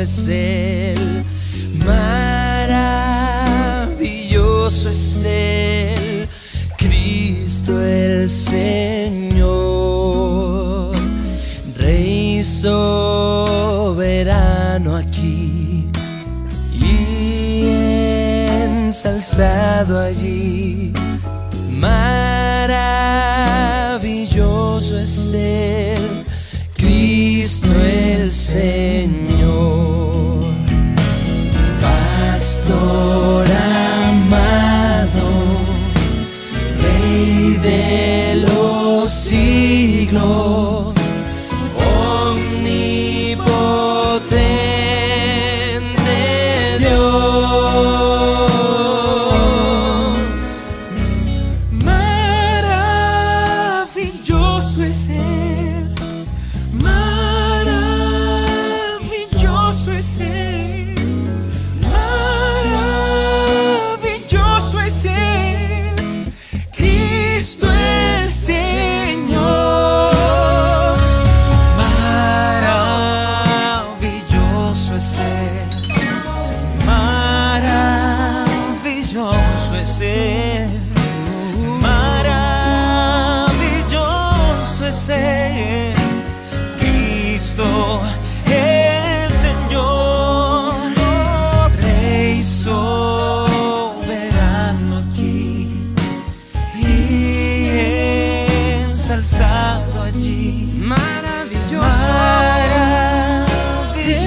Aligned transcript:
você 0.00 0.59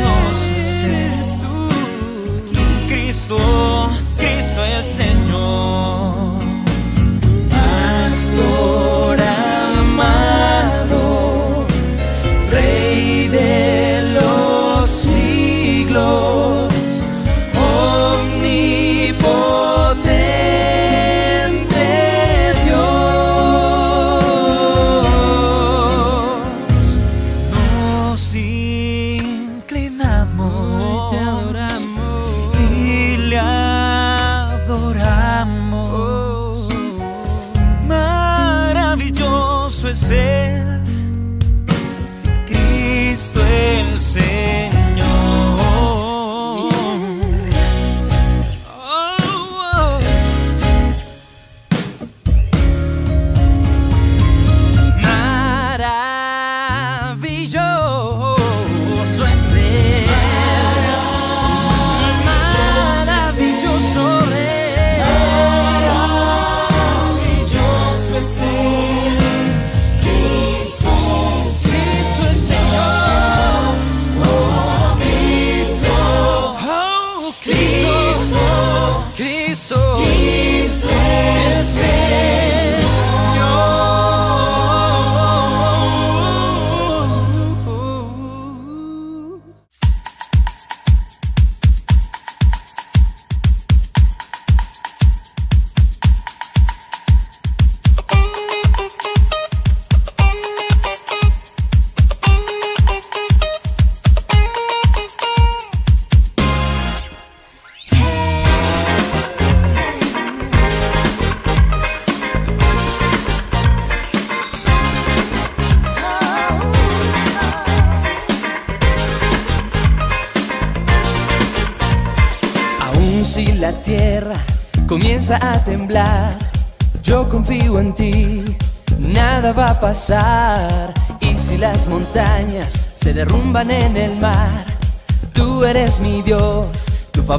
Dios 0.03 0.37
es 0.57 1.39
tú. 1.39 1.69
Cristo, 2.87 3.89
Cristo 4.17 4.65
es 4.65 4.99
El 4.99 5.02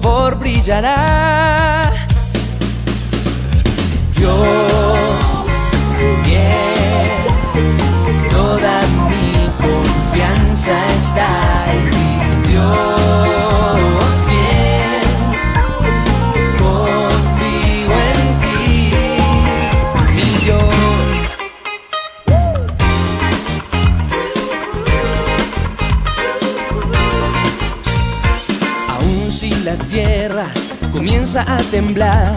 favor 0.01 0.35
brillará. 0.35 1.54
a 31.37 31.57
temblar. 31.71 32.37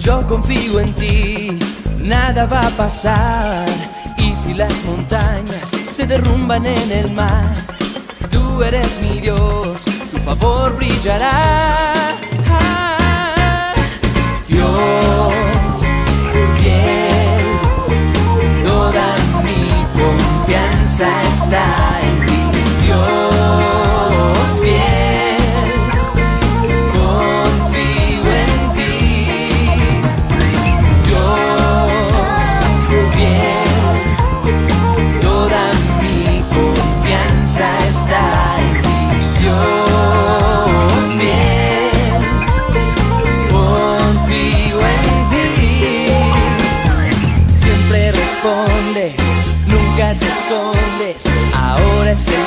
Yo 0.00 0.26
confío 0.26 0.80
en 0.80 0.94
ti, 0.94 1.58
nada 1.98 2.46
va 2.46 2.68
a 2.68 2.70
pasar. 2.70 3.66
Y 4.16 4.34
si 4.34 4.54
las 4.54 4.82
montañas 4.84 5.70
se 5.94 6.06
derrumban 6.06 6.64
en 6.64 6.90
el 6.90 7.10
mar, 7.10 7.52
tú 8.30 8.62
eres 8.62 8.98
mi 9.00 9.20
Dios, 9.20 9.84
tu 10.10 10.18
favor 10.18 10.74
brillará. 10.76 12.14
Dios. 14.48 15.34
Fiel, 16.56 17.46
toda 18.64 19.06
mi 19.44 19.66
confianza 20.00 21.08
está 21.30 22.00
en 22.00 22.23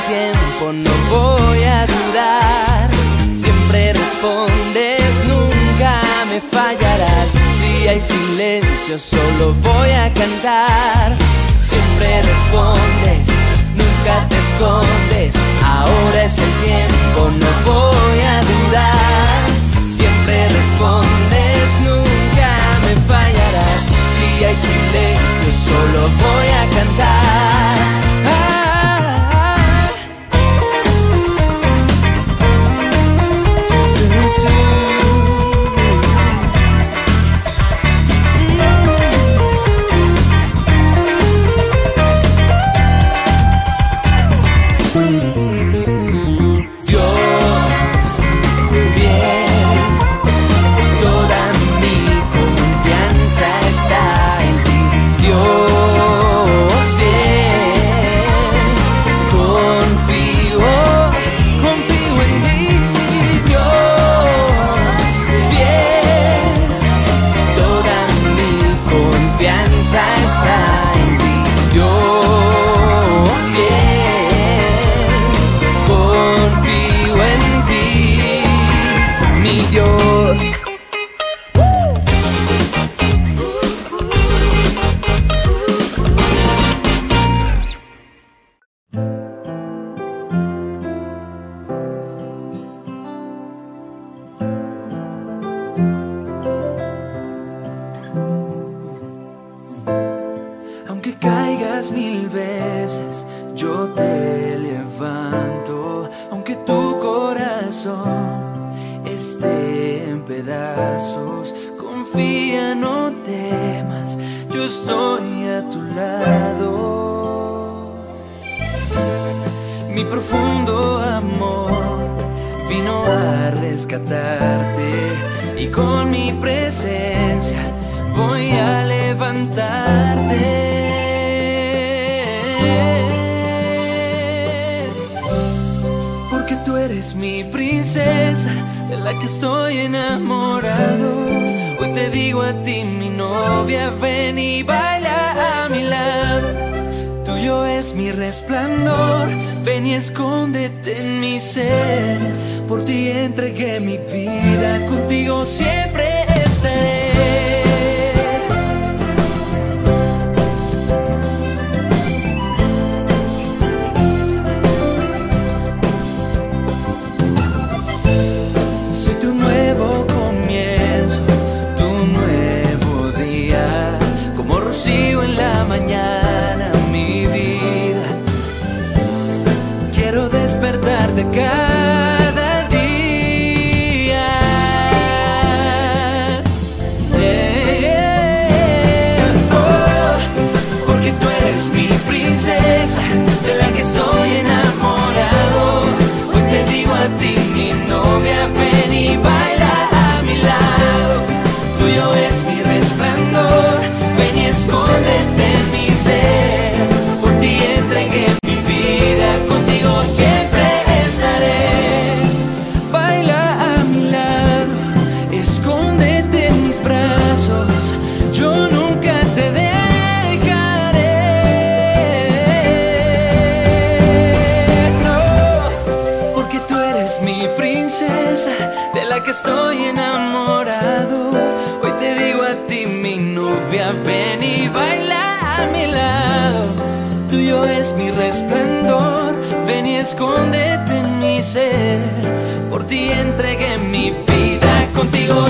tiempo 0.08 0.72
no 0.72 0.90
voy 1.10 1.62
a 1.64 1.86
dudar. 1.86 2.88
Siempre 3.30 3.92
respondes, 3.92 5.12
nunca 5.26 6.00
me 6.30 6.40
fallarás. 6.40 7.30
Si 7.58 7.88
hay 7.88 8.00
silencio, 8.00 8.98
solo 8.98 9.52
voy 9.62 9.90
a 9.90 10.12
cantar. 10.14 11.16
Siempre 11.60 12.22
respondes, 12.22 13.28
nunca 13.76 14.26
te 14.30 14.38
escondes. 14.38 15.34
Ahora 15.62 16.24
es 16.24 16.38
el 16.38 16.52
tiempo, 16.64 17.20
no 17.42 17.50
voy 17.70 18.20
a 18.34 18.40
dudar. 18.52 19.44
Siempre 19.86 20.48
respondes, 20.48 21.68
nunca 21.84 22.50
me 22.84 22.94
fallarás. 23.06 23.82
Si 24.14 24.44
hay 24.44 24.56
silencio, 24.56 25.50
solo 25.68 26.00
voy 26.24 26.48
a 26.60 26.64
cantar. 26.76 28.07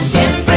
Siempre 0.01 0.48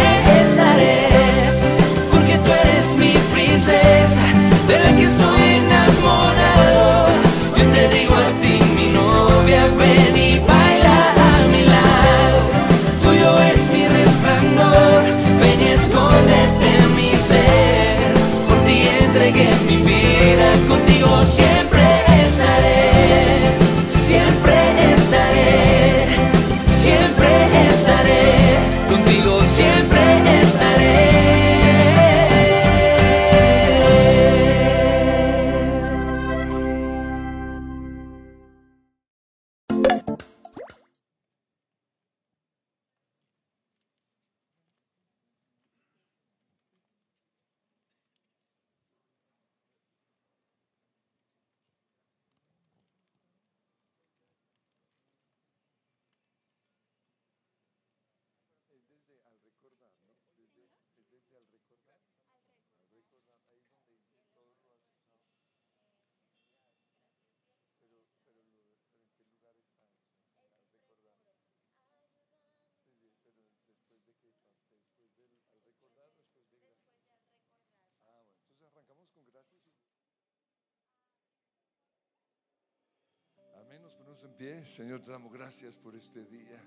pie. 84.42 84.66
Señor, 84.66 85.02
te 85.02 85.12
damos 85.12 85.32
gracias 85.32 85.78
por 85.78 85.96
este 85.96 86.26
día. 86.26 86.60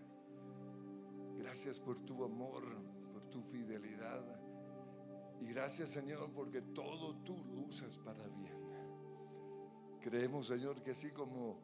Gracias 1.39 1.81
por 1.81 1.99
tu 2.07 2.23
amor, 2.25 2.63
por 3.13 3.25
tu 3.31 3.43
fidelidad. 3.43 4.23
Y 5.41 5.47
gracias, 5.47 5.89
Señor, 5.89 6.31
porque 6.33 6.63
todo 6.63 7.17
tú 7.25 7.37
lo 7.37 7.63
usas 7.63 7.99
para 7.99 8.29
bien. 8.29 8.61
Creemos, 10.01 10.47
Señor, 10.47 10.83
que 10.85 10.93
así 10.93 11.11
como 11.11 11.59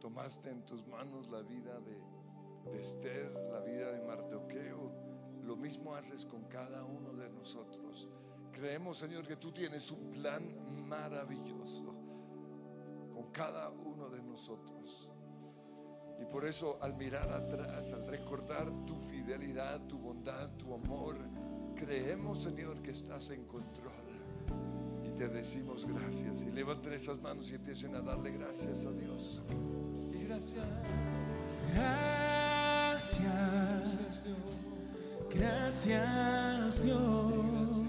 tomaste 0.00 0.50
en 0.50 0.66
tus 0.66 0.84
manos 0.88 1.30
la 1.30 1.42
vida 1.42 1.78
de, 1.80 2.80
Esther, 2.80 3.30
la 3.52 3.60
vida 3.60 3.92
de 3.92 4.04
Mardoqueo, 4.04 4.92
lo 5.44 5.56
mismo 5.56 5.94
haces 5.94 6.26
con 6.26 6.46
cada 6.46 6.82
uno 6.84 7.12
de 7.12 7.30
nosotros. 7.30 8.08
Creemos, 8.50 8.98
Señor, 8.98 9.24
que 9.24 9.36
tú 9.36 9.52
tienes 9.52 9.88
un 9.92 10.10
plan 10.10 10.88
maravilloso 10.88 11.94
con 13.12 13.30
cada 13.30 13.70
uno 13.70 14.08
de 14.08 14.20
nosotros. 14.20 15.13
Y 16.20 16.24
por 16.24 16.44
eso 16.44 16.78
al 16.80 16.94
mirar 16.94 17.30
atrás, 17.30 17.92
al 17.92 18.06
recordar 18.06 18.70
tu 18.86 18.96
fidelidad, 18.96 19.80
tu 19.86 19.98
bondad, 19.98 20.50
tu 20.56 20.74
amor, 20.74 21.16
creemos, 21.74 22.42
Señor, 22.42 22.80
que 22.82 22.92
estás 22.92 23.30
en 23.30 23.44
control. 23.44 23.92
Y 25.04 25.10
te 25.10 25.28
decimos 25.28 25.86
gracias. 25.86 26.42
Y 26.44 26.50
levanten 26.50 26.92
esas 26.92 27.20
manos 27.20 27.50
y 27.50 27.54
empiecen 27.54 27.94
a 27.94 28.00
darle 28.00 28.30
gracias 28.30 28.84
a 28.84 28.92
Dios. 28.92 29.42
Y 30.12 30.24
gracias. 30.24 30.64
Gracias, 32.94 33.98
gracias 35.34 36.84
Dios. 36.84 37.82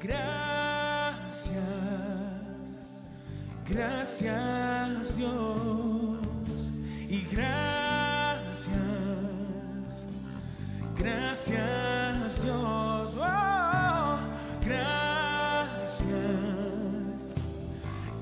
Gracias, 0.00 1.52
gracias 3.68 5.16
Dios. 5.16 5.89
Y 7.10 7.26
gracias, 7.32 8.70
gracias 10.96 12.42
Dios. 12.44 13.14
Oh, 13.18 14.18
gracias, 14.64 16.04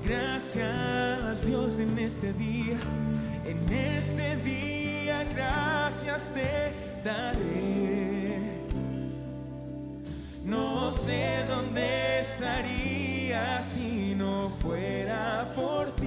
gracias 0.03 1.45
Dios 1.45 1.77
en 1.77 1.99
este 1.99 2.33
día. 2.33 2.79
En 3.45 3.59
este 3.71 4.37
día 4.37 5.23
gracias 5.35 6.33
te 6.33 6.73
daré. 7.07 8.39
No 10.43 10.91
sé 10.91 11.45
dónde 11.47 12.21
estaría 12.21 13.61
si 13.61 14.15
no 14.15 14.49
fuera 14.49 15.53
por 15.55 15.95
ti, 15.97 15.98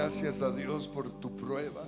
gracias 0.00 0.40
a 0.40 0.50
Dios 0.50 0.88
por 0.88 1.12
tu 1.20 1.36
prueba, 1.36 1.86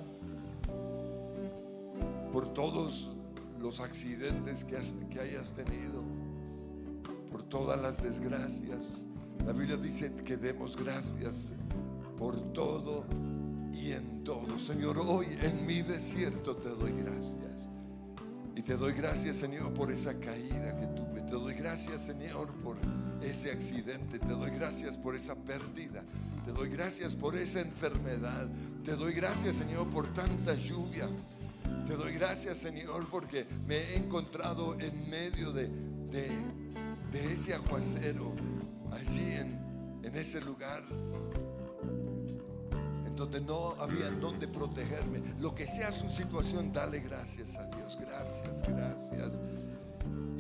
por 2.31 2.53
todos 2.53 3.11
los 3.59 3.81
accidentes 3.81 4.67
que, 4.67 4.77
hayas 5.19 5.55
tenido, 5.55 6.03
por 7.31 7.43
todas 7.43 7.81
las 7.81 7.97
desgracias. 7.97 9.03
La 9.47 9.55
Biblia 9.55 9.79
dice 9.79 10.13
que 10.27 10.37
demos 10.37 10.77
gracias 10.77 11.53
por 12.19 12.37
todo 12.53 13.07
y 13.73 13.93
en 13.93 14.23
todo. 14.25 14.59
Señor, 14.59 14.99
hoy 14.99 15.29
en 15.41 15.65
mi 15.65 15.81
desierto 15.81 16.55
te 16.55 16.69
doy 16.69 16.93
gracias. 16.93 17.71
Y 18.55 18.61
te 18.61 18.77
doy 18.77 18.93
gracias, 18.93 19.39
Señor, 19.39 19.73
por 19.73 19.91
esa 19.91 20.13
caída 20.21 20.77
que 20.79 20.87
tuve. 20.89 21.12
Te 21.33 21.39
doy 21.39 21.55
gracias, 21.55 22.03
Señor, 22.03 22.49
por 22.63 22.77
ese 23.23 23.53
accidente. 23.53 24.19
Te 24.19 24.35
doy 24.35 24.51
gracias 24.51 24.99
por 24.99 25.17
esa 25.17 25.35
pérdida. 25.35 26.03
Te 26.45 26.53
doy 26.53 26.69
gracias 26.69 27.17
por 27.17 27.35
esa 27.39 27.63
enfermedad. 27.63 28.47
Te 28.85 28.95
doy 28.95 29.15
gracias, 29.15 29.57
Señor, 29.57 29.89
por 29.89 30.13
tanta 30.13 30.55
lluvia. 30.55 31.09
Te 31.87 31.95
doy 31.95 32.13
gracias, 32.13 32.59
Señor, 32.59 33.07
porque 33.11 33.47
me 33.67 33.77
he 33.79 33.97
encontrado 33.97 34.79
en 34.79 35.09
medio 35.09 35.53
de, 35.53 35.71
de, 36.11 37.33
ese 37.33 37.55
aguacero, 37.55 38.35
allí 38.91 39.33
en, 39.33 40.03
en 40.03 40.15
ese 40.15 40.39
lugar 40.43 40.85
en 43.07 43.17
donde 43.17 43.41
no 43.41 43.71
había 43.81 44.09
en 44.09 44.21
dónde 44.21 44.49
protegerme. 44.49 45.23
Lo 45.41 45.55
que 45.55 45.67
sea 45.67 45.93
su 45.93 46.11
situación, 46.11 46.75
dale 46.75 47.01
gracias 47.01 47.57
a 47.57 47.65
Dios. 47.69 47.97
Gracias, 47.99 48.69
gracias. 48.69 49.41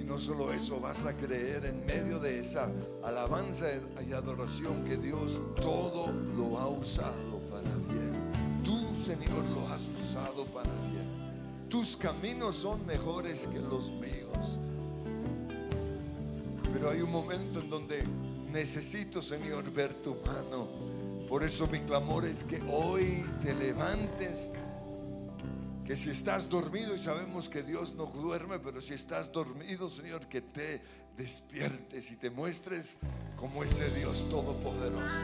Y 0.02 0.04
no 0.04 0.18
solo 0.18 0.52
eso, 0.52 0.80
vas 0.80 1.04
a 1.04 1.16
creer 1.16 1.64
en 1.64 1.86
medio 1.86 2.18
de 2.18 2.40
esa 2.40 2.72
alabanza 3.04 3.68
y 4.04 4.12
adoración 4.12 4.84
que 4.84 4.96
Dios 4.96 5.40
todo 5.60 6.10
lo 6.36 6.58
ha 6.58 6.66
usado 6.66 7.38
para 7.48 7.70
bien. 7.86 8.16
Tú, 8.64 8.96
Señor, 8.96 9.44
lo 9.54 9.68
has 9.68 9.82
usado 9.94 10.44
para 10.46 10.72
bien. 10.90 11.68
Tus 11.68 11.96
caminos 11.96 12.56
son 12.56 12.84
mejores 12.84 13.46
que 13.46 13.60
los 13.60 13.92
míos. 13.92 14.58
Pero 16.72 16.90
hay 16.90 17.00
un 17.00 17.12
momento 17.12 17.60
en 17.60 17.70
donde 17.70 18.04
necesito, 18.50 19.22
Señor, 19.22 19.70
ver 19.72 19.94
tu 20.02 20.16
mano. 20.26 20.66
Por 21.28 21.44
eso 21.44 21.68
mi 21.68 21.78
clamor 21.78 22.24
es 22.24 22.42
que 22.42 22.60
hoy 22.62 23.24
te 23.40 23.54
levantes. 23.54 24.48
Que 25.86 25.96
si 25.96 26.10
estás 26.10 26.48
dormido, 26.48 26.94
y 26.94 26.98
sabemos 26.98 27.48
que 27.48 27.62
Dios 27.62 27.94
no 27.94 28.06
duerme, 28.06 28.58
pero 28.58 28.80
si 28.80 28.94
estás 28.94 29.32
dormido, 29.32 29.90
Señor, 29.90 30.28
que 30.28 30.40
te 30.40 30.80
despiertes 31.16 32.10
y 32.10 32.16
te 32.16 32.30
muestres 32.30 32.98
como 33.36 33.64
ese 33.64 33.90
Dios 33.90 34.28
todopoderoso. 34.30 35.16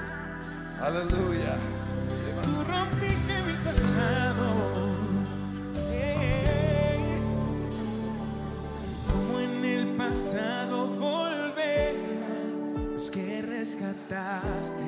Aleluya. 0.81 1.57
Tú 2.43 2.65
rompiste 2.65 3.43
mi 3.43 3.53
pasado. 3.65 4.97
Como 9.13 9.41
en 9.41 9.65
el 9.65 9.97
pasado 9.97 10.89
volverán 10.89 12.75
los 12.95 13.11
que 13.11 13.43
rescataste, 13.43 14.83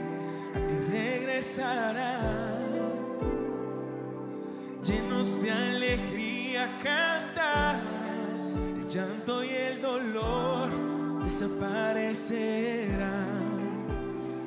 a 0.54 0.66
ti 0.66 0.74
regresarán. 0.90 2.69
Llenos 4.82 5.42
de 5.42 5.50
alegría 5.50 6.78
cantarán, 6.82 7.80
el 8.80 8.88
llanto 8.88 9.44
y 9.44 9.50
el 9.50 9.82
dolor 9.82 10.70
desaparecerán. 11.22 13.26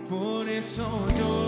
Por 0.09 0.49
eso 0.49 1.07
yo 1.17 1.42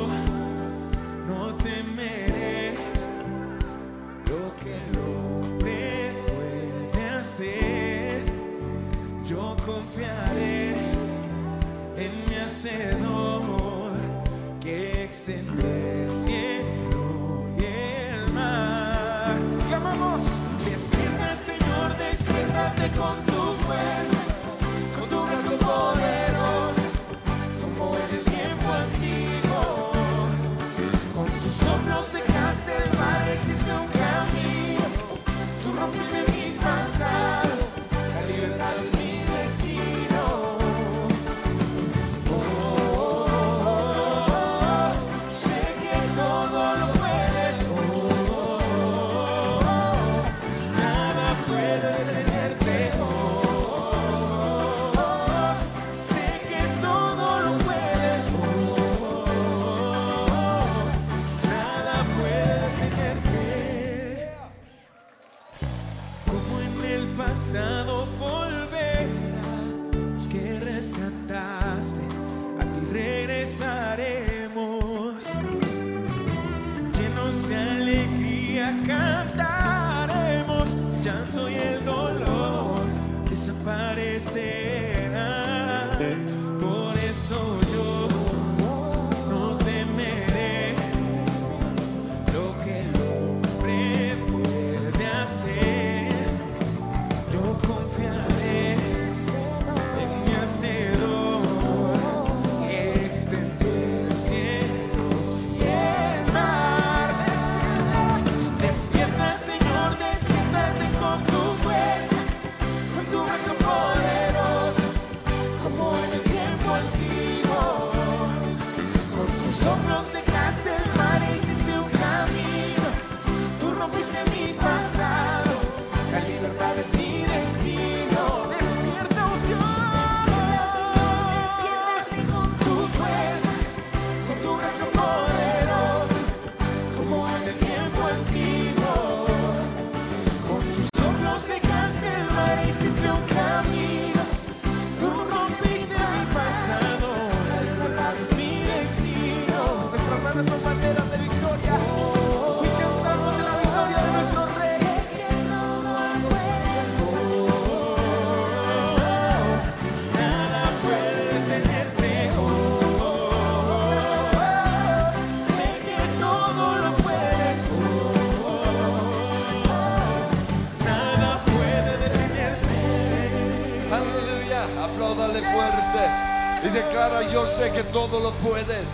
declara, 176.75 177.23
yo 177.31 177.45
sé 177.47 177.71
que 177.71 177.83
todo 177.83 178.19
lo 178.19 178.31
puedes 178.31 178.85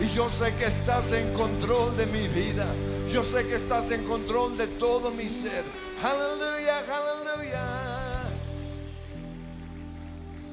y 0.00 0.08
yo 0.14 0.30
sé 0.30 0.54
que 0.56 0.64
estás 0.64 1.12
en 1.12 1.34
control 1.34 1.94
de 1.96 2.06
mi 2.06 2.26
vida. 2.26 2.66
Yo 3.12 3.22
sé 3.22 3.46
que 3.46 3.56
estás 3.56 3.90
en 3.90 4.04
control 4.04 4.56
de 4.56 4.66
todo 4.66 5.10
mi 5.10 5.28
ser. 5.28 5.62
Aleluya, 6.02 6.78
aleluya. 6.78 7.64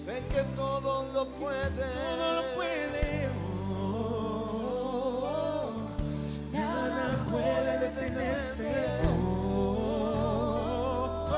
Sé 0.03 0.21
que 0.33 0.43
todo 0.55 1.05
lo 1.13 1.29
puedes. 1.29 1.93
Todo 2.17 2.33
lo 2.33 2.55
puede. 2.55 3.29
oh, 3.81 5.71
nada 6.51 7.25
puede 7.29 7.79
detenerte. 7.79 8.73
oh, 11.07 11.29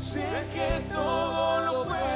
sé 0.00 0.26
que 0.52 0.84
todo 0.88 1.60
lo 1.60 1.84
puedes. 1.84 2.15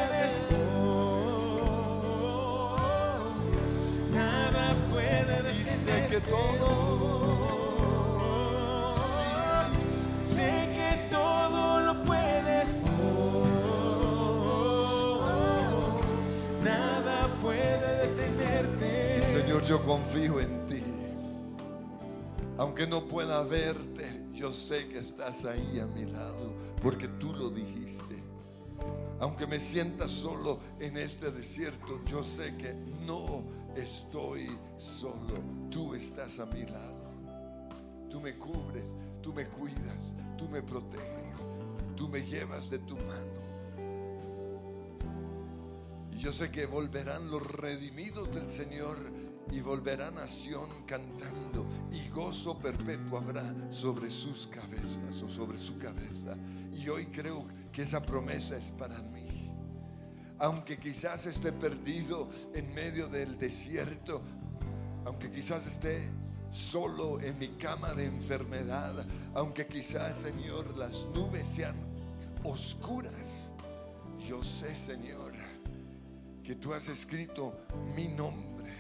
Sé 5.91 6.09
que 6.09 6.21
todo. 6.21 6.71
Sé 10.25 10.69
que 10.77 11.09
todo 11.11 11.81
lo 11.81 12.03
puedes. 12.03 12.77
nada 16.63 17.29
puede 17.41 18.07
detenerte. 18.07 19.23
Señor, 19.23 19.63
yo 19.63 19.83
confío 19.83 20.41
en 20.41 20.67
ti. 20.67 20.83
Aunque 22.59 22.87
no 22.87 23.07
pueda 23.07 23.43
verte, 23.43 24.23
yo 24.35 24.53
sé 24.53 24.89
que 24.89 24.99
estás 24.99 25.45
ahí 25.47 25.81
a 25.81 25.87
mi 25.87 26.05
lado, 26.05 26.53
porque 26.83 27.09
tú 27.09 27.33
lo 27.33 27.49
dijiste. 27.51 28.21
Aunque 29.19 29.47
me 29.47 29.59
sienta 29.61 30.09
solo 30.09 30.61
en 30.79 30.97
este 30.97 31.31
desierto, 31.31 32.03
yo 32.07 32.23
sé 32.23 32.57
que 32.57 32.75
no 33.07 33.45
estoy 33.81 34.49
solo. 34.77 35.35
Tú 35.71 35.95
estás 35.95 36.39
a 36.41 36.47
mi 36.47 36.65
lado. 36.65 37.11
Tú 38.09 38.21
me 38.21 38.37
cubres, 38.37 38.97
tú 39.23 39.33
me 39.33 39.47
cuidas, 39.47 40.15
tú 40.37 40.49
me 40.49 40.63
proteges, 40.63 41.47
tú 41.97 42.09
me 42.09 42.21
llevas 42.27 42.69
de 42.69 42.79
tu 42.81 42.97
mano. 42.97 43.41
Y 46.13 46.19
yo 46.19 46.33
sé 46.33 46.51
que 46.51 46.67
volverán 46.67 47.31
los 47.31 47.47
redimidos 47.47 48.35
del 48.35 48.49
Señor 48.49 48.99
y 49.53 49.61
volverá 49.61 50.11
nación 50.11 50.69
cantando 50.87 51.67
y 51.91 52.09
gozo 52.09 52.59
perpetuo 52.59 53.19
habrá 53.19 53.73
sobre 53.73 54.11
sus 54.11 54.47
cabezas 54.49 55.23
o 55.23 55.29
sobre 55.29 55.59
su 55.59 55.79
cabeza. 55.79 56.37
Y 56.73 56.89
hoy 56.89 57.07
creo 57.07 57.47
que 57.73 57.83
esa 57.83 58.03
promesa 58.03 58.57
es 58.57 58.73
para 58.73 59.01
mí. 59.03 59.30
Aunque 60.41 60.79
quizás 60.79 61.27
esté 61.27 61.53
perdido 61.53 62.31
en 62.55 62.75
medio 62.75 63.09
del 63.09 63.39
desierto, 63.39 64.23
aunque 65.05 65.31
quizás 65.31 65.67
esté 65.67 66.09
solo 66.51 67.21
en 67.21 67.39
mi 67.39 67.49
cama 67.51 67.95
de 67.95 68.07
enfermedad, 68.07 69.07
aunque 69.35 69.67
quizás, 69.67 70.17
Señor, 70.17 70.77
las 70.77 71.07
nubes 71.15 71.47
sean 71.47 71.77
oscuras, 72.43 73.51
yo 74.19 74.43
sé, 74.43 74.75
Señor, 74.75 75.33
que 76.43 76.57
tú 76.57 76.75
has 76.75 76.89
escrito 76.89 77.55
mi 77.95 78.09
nombre 78.09 78.73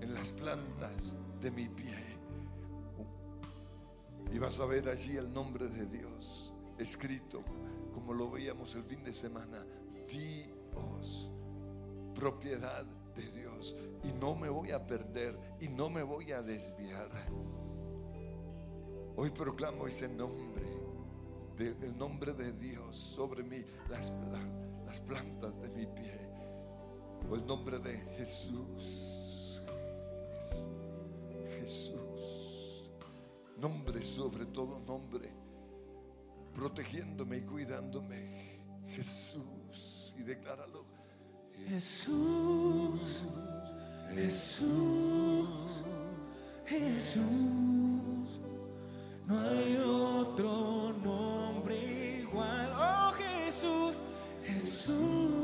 en 0.00 0.14
las 0.14 0.30
plantas 0.32 1.14
de 1.40 1.50
mi 1.50 1.68
pie. 1.68 1.98
Y 4.32 4.38
vas 4.38 4.60
a 4.60 4.66
ver 4.66 4.88
allí 4.88 5.16
el 5.16 5.32
nombre 5.32 5.68
de 5.68 5.86
Dios 5.86 6.52
escrito, 6.78 7.42
como 7.94 8.12
lo 8.12 8.30
veíamos 8.30 8.74
el 8.74 8.84
fin 8.84 9.02
de 9.04 9.12
semana, 9.12 9.64
Dios, 10.06 11.30
propiedad 12.14 12.84
de 13.14 13.30
Dios. 13.30 13.76
Y 14.02 14.12
no 14.12 14.34
me 14.34 14.48
voy 14.48 14.70
a 14.70 14.86
perder 14.86 15.38
y 15.60 15.68
no 15.68 15.88
me 15.88 16.02
voy 16.02 16.32
a 16.32 16.42
desviar. 16.42 17.08
Hoy 19.16 19.30
proclamo 19.30 19.86
ese 19.86 20.08
nombre, 20.08 20.66
el 21.58 21.96
nombre 21.96 22.32
de 22.32 22.52
Dios 22.52 22.96
sobre 22.96 23.42
mí, 23.42 23.64
las, 23.88 24.12
las 24.84 25.00
plantas 25.00 25.60
de 25.60 25.68
mi 25.68 25.86
pie, 25.86 26.18
o 27.30 27.36
el 27.36 27.46
nombre 27.46 27.78
de 27.78 27.96
Jesús. 28.16 29.62
Jesús, 31.60 32.90
nombre 33.56 34.02
sobre 34.02 34.46
todo 34.46 34.80
nombre, 34.80 35.32
protegiéndome 36.54 37.38
y 37.38 37.42
cuidándome. 37.42 38.60
Jesús, 40.14 40.20
y 40.20 40.22
decláralo. 40.22 40.84
Jesús, 41.68 43.26
Jesús, 44.14 45.84
Jesús. 46.66 47.22
No 49.26 49.40
hay 49.40 49.76
otro 49.76 50.92
nombre 51.02 52.20
igual. 52.20 52.72
Oh 52.76 53.12
Jesús, 53.12 54.00
Jesús, 54.44 55.43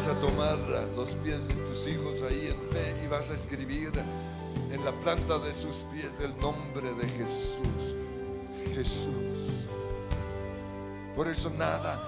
vas 0.00 0.16
a 0.16 0.20
tomar 0.20 0.56
los 0.96 1.10
pies 1.16 1.46
de 1.46 1.54
tus 1.66 1.86
hijos 1.86 2.22
ahí 2.22 2.46
en 2.46 2.70
fe 2.70 3.04
y 3.04 3.06
vas 3.06 3.28
a 3.28 3.34
escribir 3.34 3.92
en 4.72 4.82
la 4.82 4.92
planta 4.92 5.38
de 5.38 5.52
sus 5.52 5.84
pies 5.92 6.20
el 6.20 6.34
nombre 6.40 6.94
de 6.94 7.06
Jesús. 7.06 7.96
Jesús. 8.72 9.66
Por 11.14 11.28
eso 11.28 11.50
nada, 11.50 12.00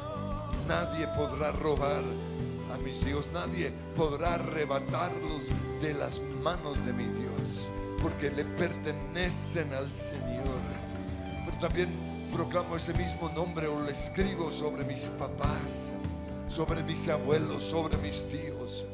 nadie 0.66 1.06
podrá 1.08 1.52
robar 1.52 2.02
a 2.72 2.78
mis 2.78 3.04
hijos, 3.04 3.28
nadie 3.30 3.70
podrá 3.94 4.36
arrebatarlos 4.36 5.48
de 5.82 5.92
las 5.92 6.18
manos 6.42 6.82
de 6.86 6.94
mi 6.94 7.04
Dios, 7.04 7.68
porque 8.00 8.30
le 8.30 8.46
pertenecen 8.46 9.70
al 9.74 9.92
Señor. 9.92 10.46
Pero 11.44 11.58
también 11.58 11.90
proclamo 12.34 12.76
ese 12.76 12.94
mismo 12.94 13.28
nombre 13.28 13.66
o 13.66 13.80
lo 13.80 13.88
escribo 13.90 14.50
sobre 14.50 14.82
mis 14.82 15.10
papás, 15.10 15.92
sobre 16.52 16.82
mis 16.82 17.08
abuelos, 17.08 17.64
sobre 17.64 17.96
mis 17.96 18.28
tíos, 18.28 18.84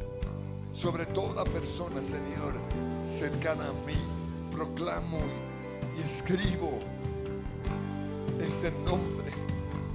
sobre 0.72 1.06
toda 1.06 1.42
persona, 1.42 2.00
Señor, 2.00 2.54
cercana 3.04 3.70
a 3.70 3.72
mí. 3.84 3.96
Proclamo 4.52 5.18
y 5.98 6.02
escribo 6.02 6.78
ese 8.40 8.70
nombre 8.84 9.32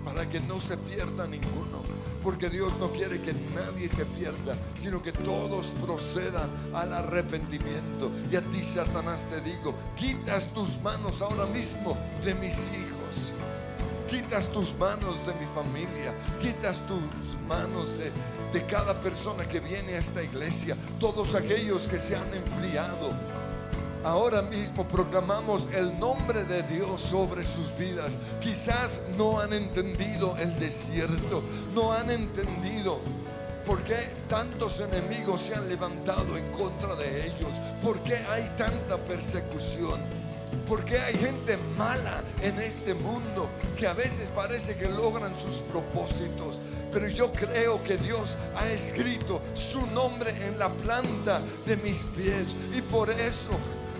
para 0.03 0.27
que 0.27 0.41
no 0.41 0.59
se 0.59 0.75
pierda 0.75 1.25
ninguno. 1.25 1.81
Porque 2.21 2.49
Dios 2.49 2.73
no 2.79 2.91
quiere 2.91 3.21
que 3.21 3.33
nadie 3.55 3.87
se 3.87 4.05
pierda, 4.05 4.55
sino 4.77 5.01
que 5.01 5.11
todos 5.11 5.73
procedan 5.81 6.49
al 6.73 6.93
arrepentimiento. 6.93 8.11
Y 8.31 8.35
a 8.35 8.41
ti, 8.41 8.63
Satanás, 8.63 9.27
te 9.29 9.41
digo, 9.41 9.73
quitas 9.95 10.49
tus 10.53 10.81
manos 10.81 11.21
ahora 11.21 11.45
mismo 11.45 11.97
de 12.23 12.33
mis 12.35 12.67
hijos. 12.67 12.92
Quitas 14.13 14.47
tus 14.51 14.75
manos 14.75 15.17
de 15.25 15.33
mi 15.33 15.47
familia, 15.55 16.13
quitas 16.39 16.85
tus 16.85 17.01
manos 17.47 17.89
de, 17.97 18.65
cada 18.67 18.93
persona 19.01 19.43
que 19.47 19.59
viene 19.59 19.95
a 19.95 19.97
esta 19.97 20.21
iglesia, 20.21 20.77
todos 20.99 21.33
aquellos 21.33 21.87
que 21.87 21.99
se 21.99 22.15
han 22.15 22.31
enfriado, 22.31 23.11
Ahora 24.03 24.43
mismo 24.43 24.87
proclamamos 24.87 25.67
el 25.73 25.97
nombre 25.97 26.43
de 26.43 26.61
Dios 26.61 27.01
sobre 27.01 27.43
sus 27.43 27.75
vidas. 27.75 28.19
Quizás 28.39 29.01
no 29.17 29.39
han 29.39 29.53
entendido 29.53 30.37
el 30.37 30.59
desierto, 30.59 31.41
no 31.73 31.91
han 31.91 32.11
entendido 32.11 32.99
por 33.65 33.81
qué 33.83 34.09
tantos 34.27 34.79
enemigos 34.81 35.41
se 35.41 35.55
han 35.55 35.67
levantado 35.69 36.37
en 36.37 36.51
contra 36.51 36.95
de 36.95 37.27
ellos, 37.27 37.59
por 37.81 37.97
qué 38.03 38.17
hay 38.29 38.53
tanta 38.57 38.97
persecución. 38.97 40.22
¿Por 40.67 40.85
qué 40.85 40.99
hay 40.99 41.15
gente 41.15 41.57
mala 41.77 42.23
en 42.41 42.59
este 42.59 42.93
mundo 42.93 43.49
que 43.77 43.87
a 43.87 43.93
veces 43.93 44.29
parece 44.29 44.75
que 44.75 44.89
logran 44.89 45.35
sus 45.35 45.57
propósitos? 45.57 46.61
Pero 46.91 47.07
yo 47.07 47.31
creo 47.33 47.83
que 47.83 47.97
Dios 47.97 48.37
ha 48.55 48.67
escrito 48.69 49.41
su 49.53 49.85
nombre 49.87 50.31
en 50.45 50.57
la 50.59 50.69
planta 50.69 51.41
de 51.65 51.77
mis 51.77 52.03
pies 52.05 52.55
y 52.75 52.81
por 52.81 53.09
eso 53.09 53.51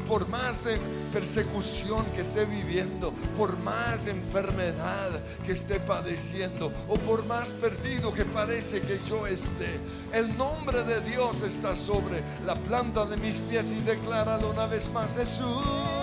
por 0.08 0.28
más 0.28 0.64
persecución 1.12 2.06
que 2.08 2.22
esté 2.22 2.46
viviendo, 2.46 3.14
por 3.38 3.58
más 3.60 4.08
enfermedad 4.08 5.10
que 5.46 5.54
esté 5.54 5.80
padeciendo 5.80 6.72
o 6.88 6.96
por 6.96 7.26
más 7.26 7.50
perdido 7.50 8.14
que 8.14 8.26
parece 8.26 8.82
que 8.82 9.00
yo 9.08 9.26
esté, 9.28 9.80
el 10.14 10.38
nombre 10.38 10.84
de 10.84 11.02
Dios 11.02 11.44
está 11.44 11.76
sobre 11.76 12.22
la 12.46 12.56
planta 12.56 13.06
de 13.06 13.18
mis 13.18 13.38
pies 13.42 13.72
y 13.72 13.80
decláralo 13.82 14.52
una 14.52 14.68
vez 14.68 14.92
más, 14.92 15.16
Jesús. 15.16 16.03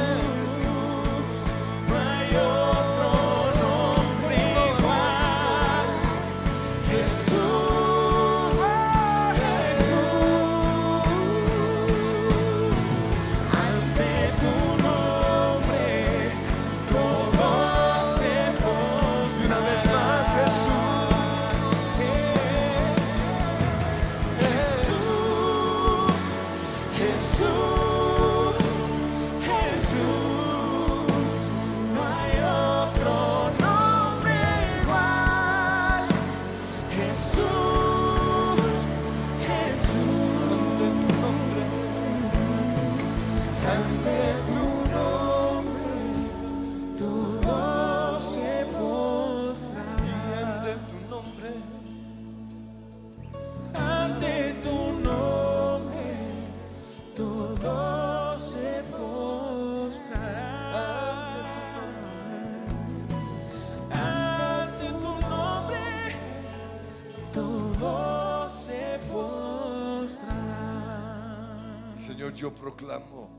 yo 72.41 72.55
proclamo 72.55 73.29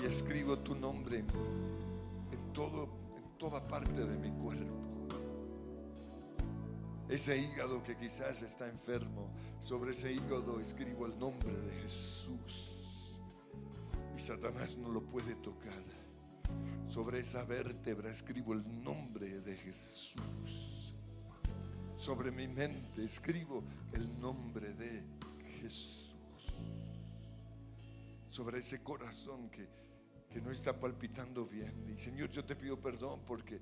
y 0.00 0.06
escribo 0.06 0.58
tu 0.58 0.74
nombre 0.74 1.20
en, 1.20 2.52
todo, 2.52 2.88
en 3.16 3.38
toda 3.38 3.64
parte 3.64 4.04
de 4.04 4.18
mi 4.18 4.32
cuerpo. 4.42 4.74
Ese 7.08 7.38
hígado 7.38 7.80
que 7.84 7.96
quizás 7.96 8.42
está 8.42 8.68
enfermo, 8.68 9.30
sobre 9.62 9.92
ese 9.92 10.12
hígado 10.12 10.58
escribo 10.58 11.06
el 11.06 11.16
nombre 11.16 11.54
de 11.56 11.82
Jesús. 11.82 13.20
Y 14.16 14.18
Satanás 14.18 14.76
no 14.78 14.88
lo 14.88 15.04
puede 15.04 15.36
tocar. 15.36 15.84
Sobre 16.88 17.20
esa 17.20 17.44
vértebra 17.44 18.10
escribo 18.10 18.52
el 18.52 18.82
nombre 18.82 19.42
de 19.42 19.56
Jesús. 19.58 20.92
Sobre 21.96 22.32
mi 22.32 22.48
mente 22.48 23.04
escribo 23.04 23.62
el 23.92 24.18
nombre 24.18 24.74
de 24.74 25.04
Jesús. 25.60 26.13
Sobre 28.34 28.58
ese 28.58 28.82
corazón 28.82 29.48
que, 29.48 29.68
que 30.28 30.40
no 30.40 30.50
está 30.50 30.76
palpitando 30.76 31.46
bien. 31.46 31.88
Y 31.88 31.96
Señor, 31.96 32.30
yo 32.30 32.44
te 32.44 32.56
pido 32.56 32.80
perdón 32.80 33.20
porque 33.24 33.60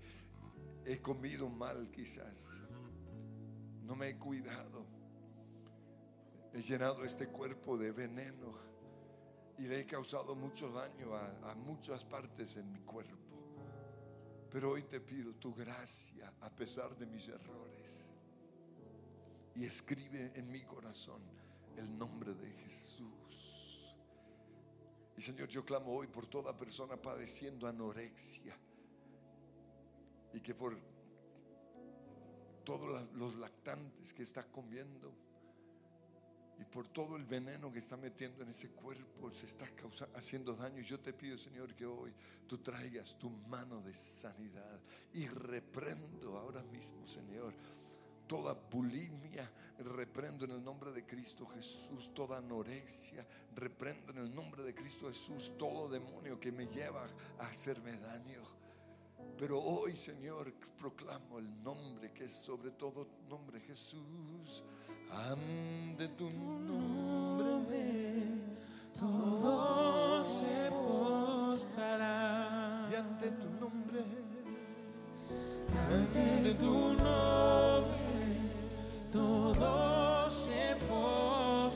he 0.86 0.98
comido 0.98 1.50
mal 1.50 1.90
quizás. 1.90 2.48
No 3.82 3.94
me 3.94 4.08
he 4.08 4.16
cuidado. 4.16 4.86
He 6.54 6.62
llenado 6.62 7.04
este 7.04 7.26
cuerpo 7.28 7.76
de 7.76 7.92
veneno 7.92 8.54
y 9.58 9.64
le 9.64 9.80
he 9.80 9.84
causado 9.84 10.34
mucho 10.34 10.72
daño 10.72 11.14
a, 11.16 11.50
a 11.50 11.54
muchas 11.54 12.02
partes 12.02 12.56
en 12.56 12.72
mi 12.72 12.80
cuerpo. 12.80 13.36
Pero 14.50 14.70
hoy 14.70 14.84
te 14.84 15.00
pido 15.00 15.34
tu 15.34 15.52
gracia 15.54 16.32
a 16.40 16.48
pesar 16.48 16.96
de 16.96 17.04
mis 17.04 17.28
errores. 17.28 18.06
Y 19.54 19.66
escribe 19.66 20.32
en 20.34 20.50
mi 20.50 20.62
corazón 20.62 21.20
el 21.76 21.98
nombre 21.98 22.32
de 22.32 22.50
Jesús. 22.52 23.21
Y 25.16 25.20
Señor, 25.20 25.48
yo 25.48 25.64
clamo 25.64 25.92
hoy 25.94 26.06
por 26.06 26.26
toda 26.26 26.56
persona 26.56 26.96
padeciendo 26.96 27.66
anorexia. 27.66 28.56
Y 30.32 30.40
que 30.40 30.54
por 30.54 30.76
todos 32.64 33.10
los 33.12 33.34
lactantes 33.36 34.14
que 34.14 34.22
está 34.22 34.44
comiendo 34.44 35.12
y 36.58 36.64
por 36.64 36.86
todo 36.88 37.16
el 37.16 37.24
veneno 37.24 37.72
que 37.72 37.80
está 37.80 37.96
metiendo 37.96 38.42
en 38.42 38.50
ese 38.50 38.70
cuerpo, 38.70 39.30
se 39.32 39.46
está 39.46 39.66
causa- 39.74 40.08
haciendo 40.14 40.54
daño. 40.54 40.80
Yo 40.82 40.98
te 41.00 41.12
pido, 41.12 41.36
Señor, 41.36 41.74
que 41.74 41.84
hoy 41.84 42.14
tú 42.46 42.58
traigas 42.58 43.18
tu 43.18 43.28
mano 43.30 43.80
de 43.82 43.92
sanidad 43.94 44.80
y 45.12 45.26
reprendo 45.26 46.38
ahora 46.38 46.62
mismo, 46.62 47.06
Señor, 47.06 47.52
toda 48.26 48.54
bulimia, 48.54 49.50
reprendo 49.78 50.44
en 50.44 50.52
el 50.52 50.64
nombre 50.64 50.92
de 50.92 51.04
Cristo 51.04 51.46
Jesús, 51.46 52.12
toda 52.14 52.38
anorexia, 52.38 53.26
reprendo 53.54 54.12
en 54.12 54.18
el 54.18 54.34
nombre 54.34 54.62
de 54.62 54.74
Cristo 54.74 55.08
Jesús 55.08 55.52
todo 55.58 55.88
demonio 55.88 56.38
que 56.38 56.52
me 56.52 56.66
lleva 56.66 57.06
a 57.38 57.46
hacerme 57.46 57.98
daño. 57.98 58.42
Pero 59.38 59.60
hoy, 59.60 59.96
Señor, 59.96 60.52
proclamo 60.78 61.38
el 61.38 61.62
nombre 61.62 62.12
que 62.12 62.24
es 62.24 62.32
sobre 62.32 62.70
todo 62.72 63.08
nombre 63.28 63.60
Jesús. 63.60 64.62
Ante 65.10 66.08
tu 66.08 66.30
nombre 66.30 67.92
todo 68.98 70.24
se 70.24 70.70
postrará 70.70 72.22
y 72.90 72.94
ante 72.94 73.30
tu 73.32 73.50
nombre, 73.60 74.04
ante 75.90 76.54
tu 76.54 76.92
nombre, 76.94 77.71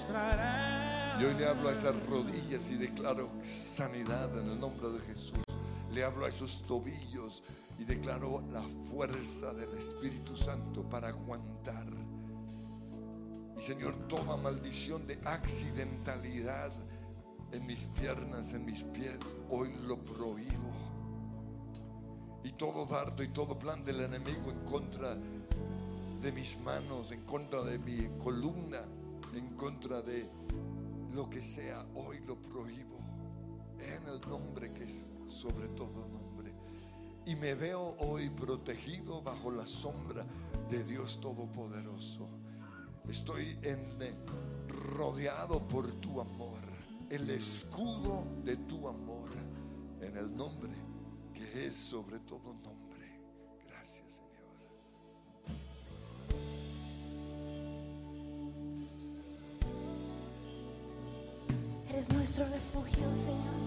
postrará. 0.07 1.19
Y 1.21 1.25
hoy 1.25 1.35
le 1.35 1.47
hablo 1.47 1.69
a 1.69 1.73
esas 1.73 1.95
rodillas 2.07 2.71
y 2.71 2.77
declaro 2.77 3.31
sanidad 3.43 4.39
en 4.39 4.51
el 4.51 4.61
nombre 4.61 4.89
de 4.91 5.01
Jesús. 5.01 5.41
Le 5.91 6.05
hablo 6.05 6.27
a 6.27 6.29
esos 6.29 6.63
tobillos 6.63 7.43
y 7.79 7.85
declaro 7.85 8.43
la 8.53 8.63
fuerza 8.91 9.53
del 9.55 9.77
Espíritu 9.77 10.37
Santo 10.37 10.83
para 10.83 11.09
aguantar. 11.09 11.87
Y 13.57 13.61
Señor, 13.61 13.97
toda 14.09 14.37
maldición 14.37 15.07
de 15.07 15.19
accidentalidad 15.25 16.71
en 17.53 17.65
mis 17.65 17.87
piernas, 17.87 18.53
en 18.53 18.67
mis 18.67 18.85
pies, 18.85 19.19
hoy 19.51 19.73
lo 19.87 19.99
prohíbo. 19.99 20.73
Y 22.45 22.53
todo 22.53 22.85
dardo 22.85 23.23
y 23.23 23.29
todo 23.29 23.59
plan 23.59 23.85
del 23.85 24.01
enemigo 24.01 24.51
en 24.51 24.65
contra 24.65 25.17
de 26.21 26.33
mis 26.33 26.59
manos, 26.61 27.11
en 27.11 27.23
contra 27.23 27.63
de 27.63 27.79
mi 27.79 28.09
columna, 28.23 28.83
en 29.37 29.55
contra 29.57 30.01
de 30.01 30.29
lo 31.13 31.29
que 31.29 31.43
sea, 31.43 31.87
hoy 31.95 32.21
lo 32.27 32.37
prohíbo 32.37 32.99
en 33.79 34.09
el 34.09 34.21
nombre 34.29 34.73
que 34.73 34.85
es 34.85 35.11
sobre 35.29 35.69
todo 35.69 36.09
nombre. 36.09 36.55
Y 37.27 37.35
me 37.35 37.55
veo 37.55 37.97
hoy 37.99 38.31
protegido 38.31 39.21
bajo 39.23 39.51
la 39.51 39.67
sombra 39.67 40.25
de 40.71 40.85
Dios 40.85 41.21
Todopoderoso. 41.21 42.29
Estoy 43.09 43.59
en, 43.63 43.99
rodeado 44.69 45.67
por 45.67 45.91
tu 46.01 46.21
amor, 46.21 46.61
el 47.11 47.31
escudo 47.31 48.25
de 48.45 48.57
tu 48.57 48.89
amor, 48.89 49.29
en 50.01 50.17
el 50.17 50.35
nombre 50.35 50.73
que 51.35 51.67
es 51.67 51.75
sobre 51.75 52.21
todo 52.21 52.55
nombre. 52.55 52.76
Eres 61.97 62.13
nuestro 62.13 62.45
refugio, 62.45 63.07
Señor. 63.17 63.66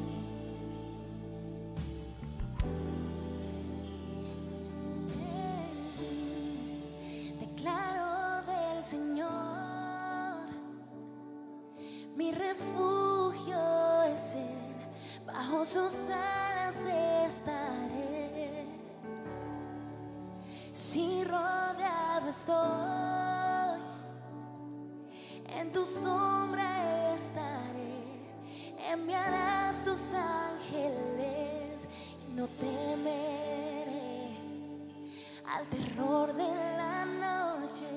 Terror 35.70 36.34
de 36.34 36.56
la 36.78 37.06
noche, 37.06 37.88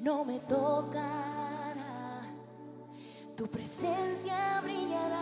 no 0.00 0.24
me 0.24 0.40
tocará, 0.40 2.22
tu 3.36 3.46
presencia 3.46 4.60
brillará, 4.62 5.17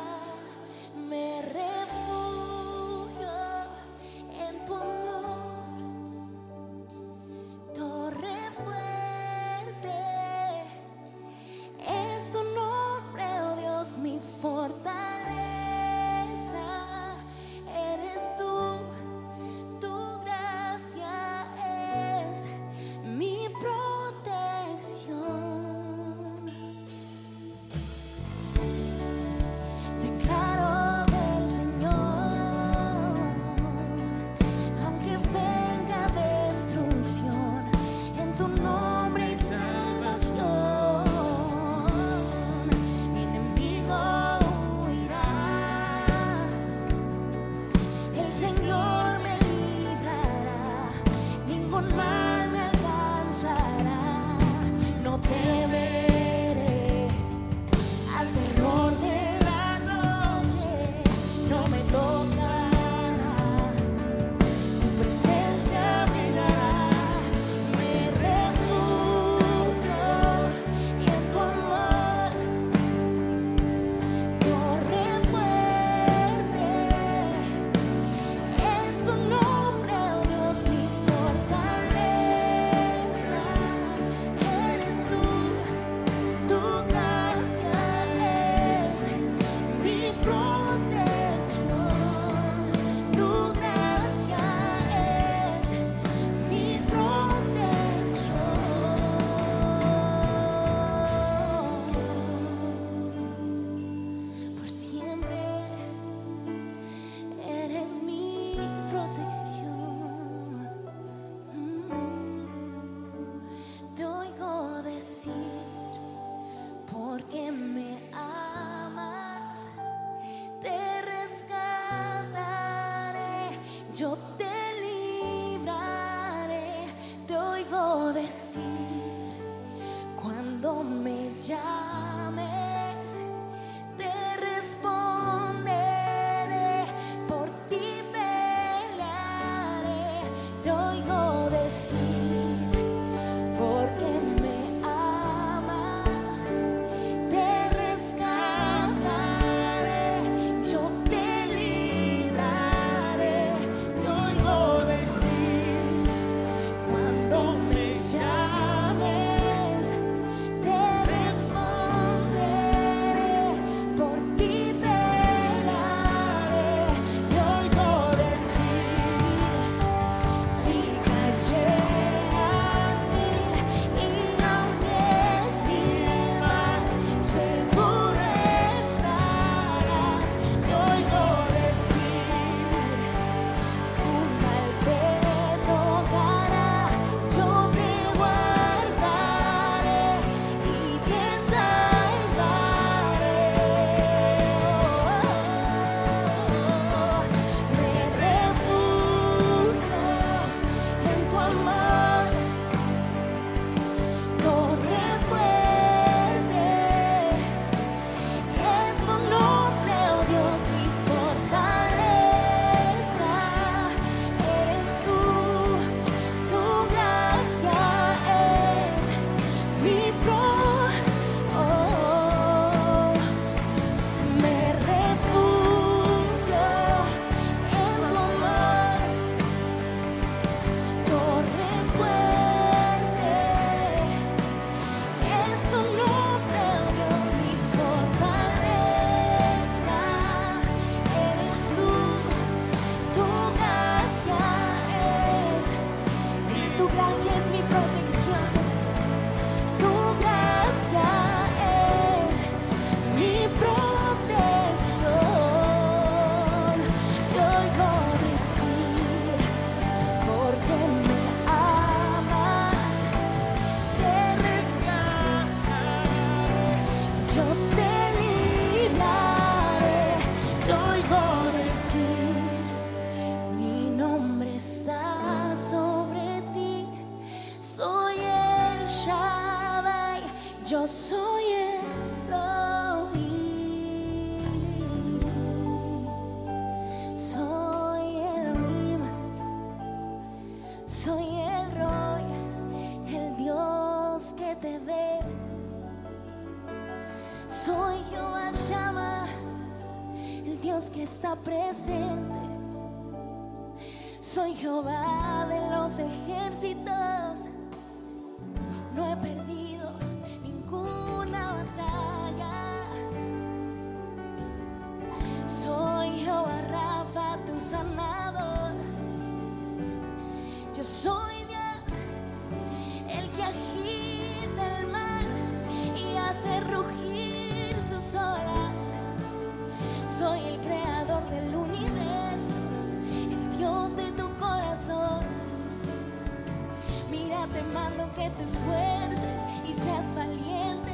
esfuerces 338.47 339.43
y 339.69 339.75
seas 339.75 340.15
valiente. 340.15 340.93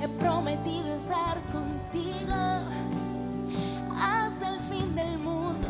He 0.00 0.08
prometido 0.08 0.94
estar 0.94 1.40
contigo 1.52 2.34
hasta 3.96 4.54
el 4.54 4.60
fin 4.60 4.94
del 4.96 5.16
mundo 5.18 5.68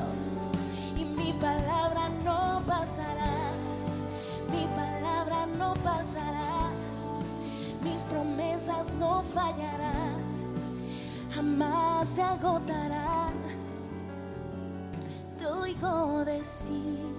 y 0.96 1.04
mi 1.04 1.32
palabra 1.34 2.08
no 2.24 2.62
pasará, 2.66 3.52
mi 4.50 4.64
palabra 4.74 5.46
no 5.46 5.74
pasará, 5.74 6.70
mis 7.82 8.02
promesas 8.06 8.94
no 8.94 9.22
fallarán, 9.22 10.16
jamás 11.34 12.08
se 12.08 12.22
agotarán. 12.22 13.34
Te 15.38 15.46
oigo 15.46 16.24
decir 16.24 17.14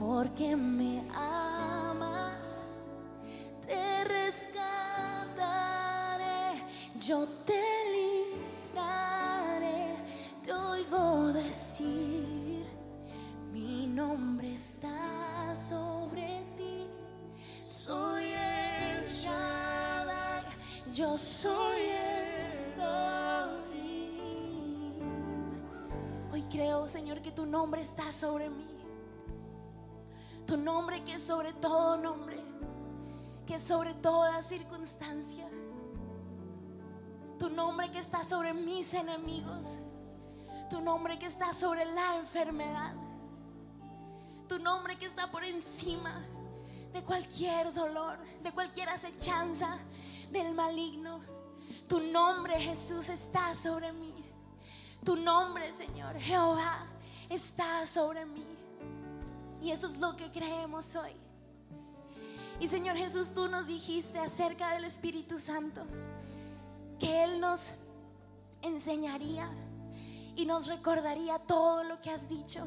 porque 0.00 0.56
me 0.56 1.02
soy 21.20 21.80
Hoy 26.32 26.42
creo, 26.44 26.88
Señor, 26.88 27.20
que 27.20 27.32
tu 27.32 27.44
nombre 27.44 27.82
está 27.82 28.10
sobre 28.12 28.48
mí. 28.48 28.68
Tu 30.46 30.56
nombre 30.56 31.04
que 31.04 31.14
es 31.14 31.22
sobre 31.22 31.52
todo 31.52 31.96
nombre, 31.98 32.40
que 33.46 33.56
es 33.56 33.62
sobre 33.62 33.94
toda 33.94 34.40
circunstancia. 34.42 35.46
Tu 37.38 37.50
nombre 37.50 37.90
que 37.90 37.98
está 37.98 38.24
sobre 38.24 38.54
mis 38.54 38.94
enemigos. 38.94 39.80
Tu 40.70 40.80
nombre 40.80 41.18
que 41.18 41.26
está 41.26 41.52
sobre 41.52 41.84
la 41.84 42.16
enfermedad. 42.16 42.94
Tu 44.48 44.58
nombre 44.58 44.96
que 44.98 45.06
está 45.06 45.30
por 45.30 45.44
encima 45.44 46.22
de 46.92 47.02
cualquier 47.02 47.72
dolor, 47.72 48.18
de 48.42 48.52
cualquier 48.52 48.88
acechanza, 48.88 49.78
del 50.30 50.54
maligno. 50.54 51.20
Tu 51.88 52.00
nombre, 52.00 52.58
Jesús, 52.60 53.08
está 53.08 53.54
sobre 53.54 53.92
mí. 53.92 54.24
Tu 55.04 55.16
nombre, 55.16 55.72
Señor, 55.72 56.18
Jehová, 56.18 56.86
está 57.28 57.86
sobre 57.86 58.26
mí. 58.26 58.46
Y 59.62 59.70
eso 59.70 59.86
es 59.86 59.98
lo 59.98 60.16
que 60.16 60.30
creemos 60.30 60.94
hoy. 60.96 61.12
Y 62.58 62.68
Señor 62.68 62.96
Jesús, 62.96 63.32
tú 63.34 63.48
nos 63.48 63.66
dijiste 63.66 64.18
acerca 64.18 64.74
del 64.74 64.84
Espíritu 64.84 65.38
Santo 65.38 65.86
que 66.98 67.24
Él 67.24 67.40
nos 67.40 67.72
enseñaría 68.60 69.50
y 70.36 70.44
nos 70.44 70.66
recordaría 70.66 71.38
todo 71.38 71.84
lo 71.84 72.00
que 72.02 72.10
has 72.10 72.28
dicho. 72.28 72.66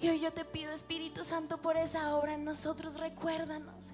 Y 0.00 0.08
hoy 0.08 0.18
yo 0.18 0.32
te 0.32 0.44
pido, 0.44 0.72
Espíritu 0.72 1.24
Santo, 1.24 1.58
por 1.58 1.76
esa 1.76 2.16
obra 2.16 2.34
en 2.34 2.44
nosotros, 2.44 2.98
recuérdanos 2.98 3.92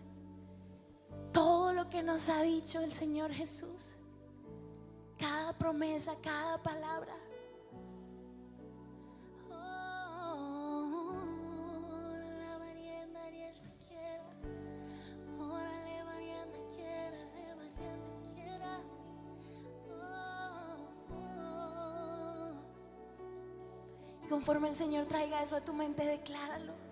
todo 1.33 1.73
lo 1.73 1.89
que 1.91 2.03
nos 2.03 2.29
ha 2.29 2.43
dicho 2.43 2.81
el 2.81 2.93
Señor 2.93 3.33
Jesús. 3.33 3.97
Cada 5.19 5.53
promesa, 5.57 6.15
cada 6.23 6.63
palabra. 6.63 7.15
Y 24.25 24.29
conforme 24.29 24.69
el 24.69 24.77
Señor 24.77 25.07
traiga 25.07 25.43
eso 25.43 25.57
a 25.57 25.61
tu 25.61 25.73
mente, 25.73 26.05
decláralo. 26.05 26.88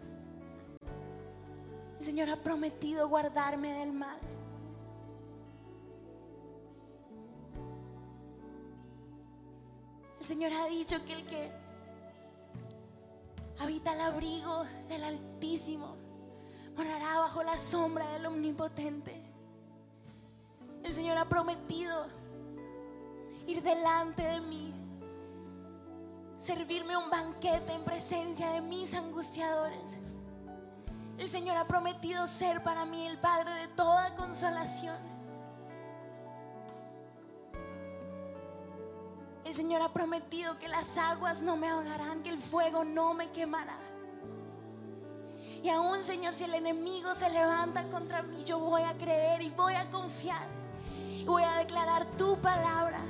El 1.99 2.05
Señor 2.05 2.31
ha 2.31 2.37
prometido 2.37 3.09
guardarme 3.09 3.73
del 3.73 3.93
mal. 3.93 4.19
El 10.21 10.27
Señor 10.27 10.53
ha 10.53 10.67
dicho 10.67 11.03
que 11.05 11.13
el 11.13 11.27
que 11.27 11.53
habita 13.59 13.95
el 13.95 14.01
abrigo 14.01 14.65
del 14.89 15.05
Altísimo 15.05 15.97
morará 16.77 17.21
bajo 17.21 17.43
la 17.43 17.57
sombra 17.57 18.11
del 18.13 18.27
Omnipotente. 18.27 19.23
El 20.83 20.93
Señor 20.93 21.17
ha 21.19 21.29
prometido 21.29 22.07
ir 23.47 23.63
delante 23.63 24.23
de 24.23 24.41
mí, 24.41 24.75
servirme 26.37 26.97
un 26.97 27.09
banquete 27.09 27.73
en 27.73 27.85
presencia 27.85 28.51
de 28.51 28.61
mis 28.61 28.95
angustiadores. 28.95 29.97
El 31.19 31.29
Señor 31.31 31.57
ha 31.57 31.67
prometido 31.67 32.27
ser 32.27 32.62
para 32.62 32.85
mí 32.85 33.07
el 33.07 33.19
Padre 33.19 33.51
de 33.55 33.69
toda 33.69 34.14
consolación. 34.17 34.97
El 39.45 39.55
Señor 39.55 39.81
ha 39.81 39.93
prometido 39.93 40.59
que 40.59 40.69
las 40.69 40.99
aguas 40.99 41.41
no 41.41 41.57
me 41.57 41.69
ahogarán, 41.69 42.23
que 42.23 42.29
el 42.29 42.39
fuego 42.39 42.85
no 42.85 43.14
me 43.14 43.31
quemará. 43.31 43.79
Y 45.62 45.71
aún, 45.71 46.05
Señor, 46.05 46.35
si 46.35 46.45
el 46.45 46.55
enemigo 46.55 47.14
se 47.14 47.31
levanta 47.31 47.85
contra 47.89 48.23
mí, 48.23 48.45
yo 48.45 48.59
voy 48.59 48.83
a 48.83 48.93
creer 48.95 49.41
y 49.41 49.51
voy 49.51 49.75
a 49.75 49.91
confiar. 49.91 50.47
Y 51.11 51.25
voy 51.25 51.45
a 51.45 51.57
declarar 51.57 52.05
tu 52.19 52.37
palabra, 52.39 53.01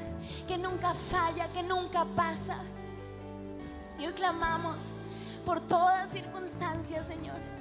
que 0.46 0.56
nunca 0.56 0.94
falla, 0.94 1.48
que 1.48 1.62
nunca 1.62 2.04
pasa. 2.04 2.62
Y 3.98 4.06
hoy 4.06 4.12
clamamos 4.12 4.90
por 5.44 5.60
todas 5.60 6.10
circunstancias, 6.10 7.08
Señor. 7.08 7.55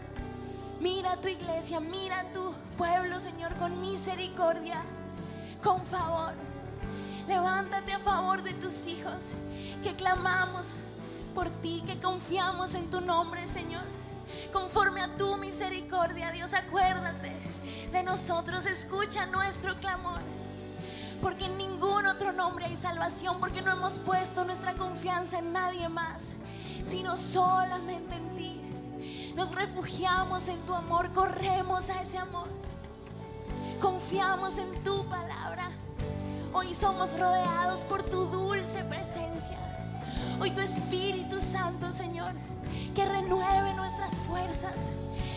Mira 0.86 1.18
tu 1.18 1.28
iglesia, 1.28 1.80
mira 1.80 2.26
tu 2.32 2.54
pueblo, 2.78 3.20
Señor, 3.20 3.56
con 3.56 3.82
misericordia, 3.82 4.84
con 5.64 5.84
favor. 5.84 6.34
Levántate 7.28 7.92
a 7.92 7.98
favor 7.98 8.44
de 8.44 8.54
tus 8.54 8.86
hijos, 8.86 9.32
que 9.82 9.96
clamamos 9.96 10.68
por 11.34 11.50
ti, 11.50 11.82
que 11.88 12.00
confiamos 12.00 12.76
en 12.76 12.92
tu 12.92 13.02
nombre, 13.02 13.48
Señor. 13.48 13.82
Conforme 14.54 15.02
a 15.02 15.18
tu 15.18 15.38
misericordia, 15.38 16.30
Dios, 16.30 16.54
acuérdate 16.54 17.32
de 17.92 18.04
nosotros, 18.04 18.68
escucha 18.68 19.26
nuestro 19.26 19.80
clamor. 19.80 20.22
Porque 21.20 21.46
en 21.46 21.58
ningún 21.58 22.06
otro 22.06 22.32
nombre 22.32 22.66
hay 22.66 22.76
salvación, 22.76 23.40
porque 23.40 23.64
no 23.64 23.72
hemos 23.72 23.98
puesto 23.98 24.46
nuestra 24.46 24.76
confianza 24.76 25.40
en 25.40 25.52
nadie 25.52 25.90
más, 25.90 26.36
sino 26.84 27.18
solamente 27.18 28.14
en 28.14 28.36
ti. 28.36 28.65
Nos 29.36 29.54
refugiamos 29.54 30.48
en 30.48 30.60
tu 30.62 30.74
amor, 30.74 31.12
corremos 31.12 31.90
a 31.90 32.02
ese 32.02 32.18
amor. 32.18 32.48
Confiamos 33.82 34.58
en 34.58 34.82
tu 34.82 35.06
palabra. 35.10 35.70
Hoy 36.54 36.74
somos 36.74 37.20
rodeados 37.20 37.82
por 37.82 38.02
tu 38.04 38.26
dulce 38.28 38.82
presencia. 38.86 39.58
Hoy 40.40 40.52
tu 40.52 40.62
Espíritu 40.62 41.42
Santo, 41.42 41.92
Señor, 41.92 42.32
que 42.96 43.04
renueve 43.04 43.74
nuestras 43.74 44.20
fuerzas, 44.20 44.90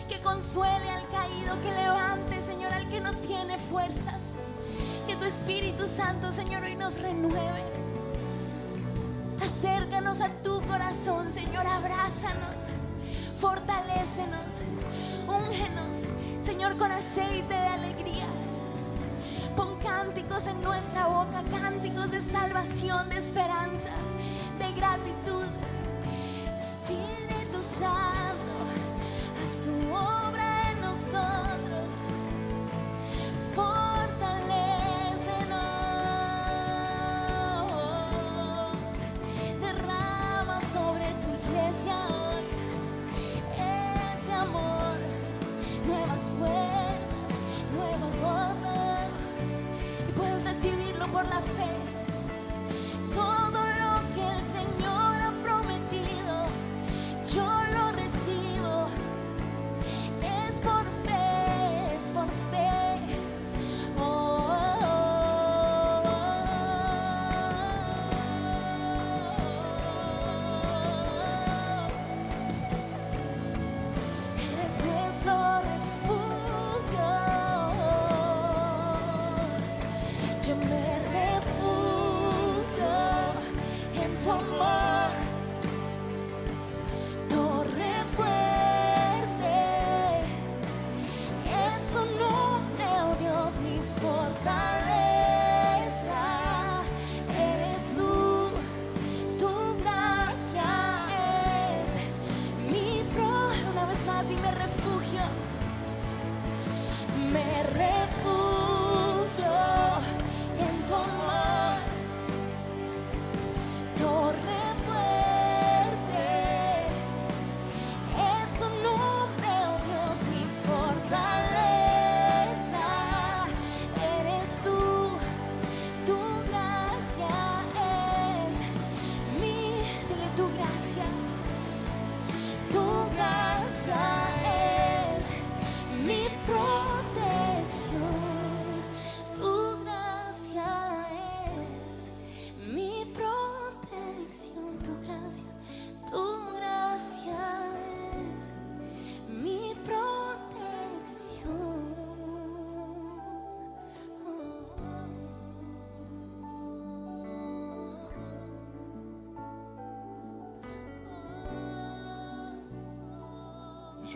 que 0.09 0.21
consuele 0.21 0.89
al 0.91 1.09
caído, 1.09 1.61
que 1.61 1.73
levante, 1.73 2.41
Señor, 2.41 2.73
al 2.73 2.89
que 2.89 3.01
no 3.01 3.13
tiene 3.17 3.59
fuerzas. 3.59 4.37
Que 5.09 5.17
tu 5.17 5.25
Espíritu 5.25 5.89
Santo, 5.89 6.31
Señor, 6.31 6.63
hoy 6.63 6.77
nos 6.77 7.01
renueve. 7.01 7.65
Acércanos 9.43 10.21
a 10.21 10.29
tu 10.43 10.63
corazón, 10.69 11.33
Señor, 11.33 11.67
abrázanos, 11.67 12.71
fortalécenos, 13.39 14.63
úngenos, 15.27 16.05
Señor, 16.41 16.77
con 16.77 16.91
aceite 16.91 17.55
de 17.55 17.67
alegría. 17.67 18.27
Pon 19.57 19.77
cánticos 19.79 20.49
en 20.49 20.61
nuestra 20.63 21.07
boca, 21.07 21.43
cánticos 21.51 22.11
de 22.11 22.21
salvación, 22.21 23.09
de 23.09 23.19
esperanza, 23.19 23.91
de 24.59 24.73
gratitud. 24.73 25.47
Espíritu 26.59 27.63
Santo, 27.63 28.55
haz 29.41 29.59
tu 29.65 29.95
obra 29.95 30.71
en 30.73 30.81
nosotros. 30.81 32.03
Por 51.19 51.27
la 51.27 51.41
fe. 51.41 51.78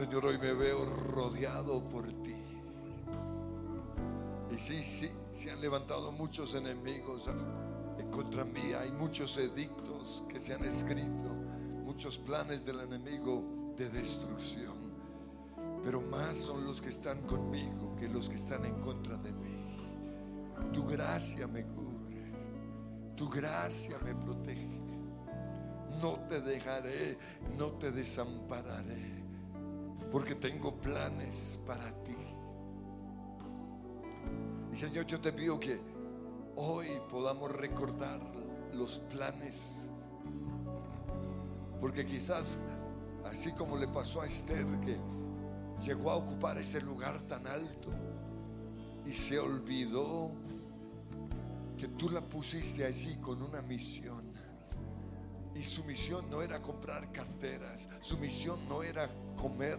Señor, 0.02 0.26
hoy 0.26 0.36
me 0.36 0.52
veo 0.52 0.84
rodeado 0.84 1.80
por 1.88 2.04
ti. 2.24 2.34
Y 4.52 4.58
sí, 4.58 4.82
sí, 4.82 5.08
se 5.32 5.52
han 5.52 5.60
levantado 5.60 6.10
muchos 6.10 6.56
enemigos 6.56 7.30
en 7.98 8.10
contra 8.10 8.44
mía. 8.44 8.80
Hay 8.80 8.90
muchos 8.90 9.38
edictos 9.38 10.24
que 10.28 10.40
se 10.40 10.54
han 10.54 10.64
escrito, 10.64 11.32
muchos 11.84 12.18
planes 12.18 12.66
del 12.66 12.80
enemigo 12.80 13.74
de 13.78 13.90
destrucción. 13.90 14.74
Pero 15.84 16.00
más 16.00 16.36
son 16.36 16.64
los 16.64 16.82
que 16.82 16.88
están 16.88 17.22
conmigo 17.22 17.94
que 17.94 18.08
los 18.08 18.28
que 18.28 18.34
están 18.34 18.64
en 18.64 18.80
contra 18.80 19.16
de 19.18 19.30
mí. 19.30 19.76
Tu 20.72 20.84
gracia 20.84 21.46
me 21.46 21.62
cubre, 21.62 22.32
tu 23.14 23.28
gracia 23.28 24.00
me 24.00 24.16
protege. 24.16 24.80
No 26.00 26.18
te 26.28 26.40
dejaré, 26.40 27.16
no 27.56 27.70
te 27.74 27.92
desampararé 27.92 29.21
porque 30.12 30.34
tengo 30.34 30.78
planes 30.78 31.58
para 31.66 31.90
ti. 32.04 32.14
Y 34.70 34.76
Señor, 34.76 35.06
yo 35.06 35.18
te 35.18 35.32
pido 35.32 35.58
que 35.58 35.80
hoy 36.54 36.88
podamos 37.10 37.50
recordar 37.50 38.20
los 38.74 38.98
planes, 38.98 39.88
porque 41.80 42.04
quizás, 42.04 42.58
así 43.24 43.52
como 43.52 43.78
le 43.78 43.88
pasó 43.88 44.20
a 44.20 44.26
Esther, 44.26 44.66
que 44.80 44.98
llegó 45.82 46.10
a 46.10 46.16
ocupar 46.16 46.58
ese 46.58 46.82
lugar 46.82 47.22
tan 47.22 47.46
alto 47.46 47.88
y 49.06 49.12
se 49.12 49.38
olvidó 49.38 50.30
que 51.78 51.88
tú 51.88 52.10
la 52.10 52.20
pusiste 52.20 52.84
así 52.84 53.16
con 53.16 53.42
una 53.42 53.62
misión. 53.62 54.30
Y 55.54 55.62
su 55.64 55.84
misión 55.84 56.30
no 56.30 56.42
era 56.42 56.60
comprar 56.60 57.12
carteras, 57.12 57.88
su 58.00 58.16
misión 58.18 58.66
no 58.68 58.82
era 58.82 59.08
comer 59.36 59.78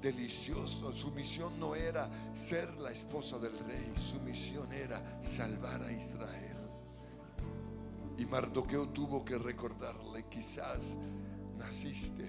delicioso. 0.00 0.92
Su 0.92 1.10
misión 1.12 1.58
no 1.58 1.74
era 1.74 2.08
ser 2.34 2.72
la 2.78 2.90
esposa 2.90 3.38
del 3.38 3.58
rey, 3.60 3.92
su 3.94 4.20
misión 4.20 4.72
era 4.72 5.22
salvar 5.22 5.82
a 5.82 5.92
Israel. 5.92 6.56
Y 8.16 8.26
Mardoqueo 8.26 8.88
tuvo 8.88 9.24
que 9.24 9.38
recordarle, 9.38 10.26
quizás 10.28 10.96
naciste 11.58 12.26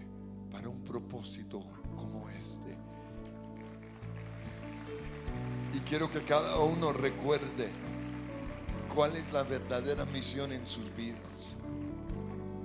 para 0.51 0.69
un 0.69 0.83
propósito 0.83 1.61
como 1.95 2.29
este. 2.29 2.77
Y 5.73 5.79
quiero 5.81 6.11
que 6.11 6.23
cada 6.23 6.57
uno 6.59 6.91
recuerde 6.91 7.69
cuál 8.93 9.15
es 9.15 9.31
la 9.31 9.43
verdadera 9.43 10.05
misión 10.05 10.51
en 10.51 10.65
sus 10.65 10.93
vidas. 10.95 11.55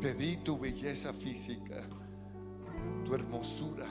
Te 0.01 0.13
di 0.15 0.37
tu 0.39 0.59
belleza 0.59 1.13
física, 1.13 1.89
tu 3.07 3.15
hermosura, 3.15 3.87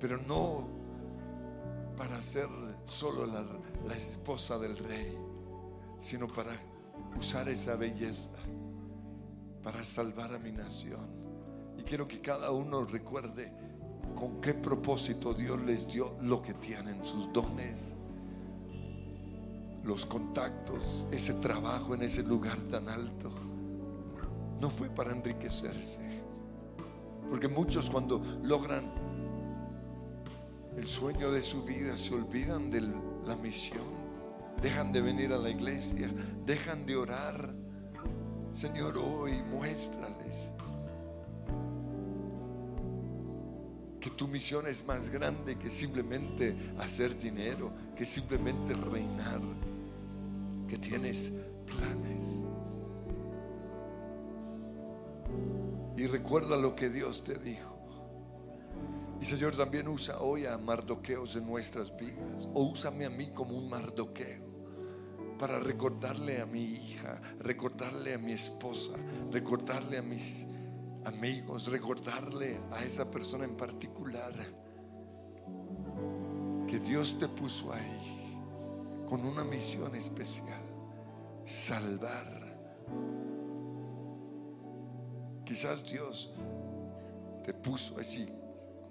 pero 0.00 0.18
no 0.18 0.66
para 1.96 2.20
ser 2.20 2.48
solo 2.84 3.26
la, 3.26 3.96
esposa 3.96 4.58
del 4.58 4.76
rey, 4.76 5.16
sino 6.00 6.26
para 6.26 6.52
usar 7.16 7.48
esa 7.48 7.76
belleza 7.76 8.32
para 9.62 9.84
salvar 9.84 10.34
a 10.34 10.38
mi 10.40 10.50
nación. 10.50 11.06
Y 11.78 11.82
quiero 11.82 12.08
que 12.08 12.20
cada 12.20 12.50
uno 12.50 12.84
recuerde 12.84 13.52
con 14.16 14.40
qué 14.40 14.54
propósito 14.54 15.32
Dios 15.32 15.62
les 15.62 15.86
dio 15.86 16.16
lo 16.20 16.42
que 16.42 16.54
tienen, 16.54 17.04
sus 17.04 17.32
dones, 17.32 17.94
los 19.84 20.04
contactos, 20.06 21.06
ese 21.12 21.34
trabajo 21.34 21.94
en 21.94 22.02
ese 22.02 22.24
lugar 22.24 22.58
tan 22.62 22.88
alto. 22.88 23.30
No 24.60 24.68
fue 24.68 24.88
para 24.90 25.12
enriquecerse. 25.12 26.11
Porque 27.28 27.48
muchos 27.48 27.88
cuando 27.90 28.22
logran 28.42 28.90
el 30.76 30.86
sueño 30.86 31.30
de 31.30 31.42
su 31.42 31.62
vida, 31.62 31.96
se 31.96 32.14
olvidan 32.14 32.70
de 32.70 32.80
la 32.80 33.36
misión, 33.36 33.84
dejan 34.60 34.92
de 34.92 35.00
venir 35.00 35.32
a 35.32 35.38
la 35.38 35.50
iglesia, 35.50 36.10
dejan 36.44 36.86
de 36.86 36.96
orar. 36.96 37.54
Señor, 38.54 38.98
hoy 38.98 39.42
muéstrales 39.42 40.52
que 44.02 44.10
tu 44.10 44.26
misión 44.26 44.66
es 44.66 44.84
más 44.84 45.10
grande 45.10 45.56
que 45.56 45.70
simplemente 45.70 46.56
hacer 46.78 47.16
dinero, 47.16 47.72
que 47.96 48.04
simplemente 48.04 48.74
reinar, 48.74 49.40
que 50.66 50.76
tienes 50.76 51.32
planes. 51.64 52.42
Y 55.96 56.06
recuerda 56.06 56.56
lo 56.56 56.74
que 56.74 56.88
Dios 56.88 57.24
te 57.24 57.38
dijo. 57.38 57.72
Y 59.20 59.24
Señor, 59.24 59.56
también 59.56 59.86
usa 59.86 60.20
hoy 60.20 60.46
a 60.46 60.58
mardoqueos 60.58 61.36
en 61.36 61.46
nuestras 61.46 61.96
vidas. 61.96 62.48
O 62.54 62.64
úsame 62.64 63.04
a 63.04 63.10
mí 63.10 63.30
como 63.30 63.56
un 63.56 63.68
mardoqueo. 63.68 64.50
Para 65.38 65.60
recordarle 65.60 66.40
a 66.40 66.46
mi 66.46 66.64
hija, 66.64 67.20
recordarle 67.38 68.14
a 68.14 68.18
mi 68.18 68.32
esposa, 68.32 68.92
recordarle 69.30 69.98
a 69.98 70.02
mis 70.02 70.46
amigos, 71.04 71.66
recordarle 71.66 72.60
a 72.70 72.84
esa 72.84 73.10
persona 73.10 73.44
en 73.44 73.56
particular 73.56 74.32
que 76.66 76.78
Dios 76.78 77.18
te 77.18 77.28
puso 77.28 77.72
ahí 77.72 78.40
con 79.06 79.26
una 79.26 79.44
misión 79.44 79.94
especial, 79.94 80.62
salvar. 81.44 82.42
Quizás 85.44 85.84
Dios 85.84 86.32
te 87.44 87.52
puso 87.52 87.98
así 87.98 88.26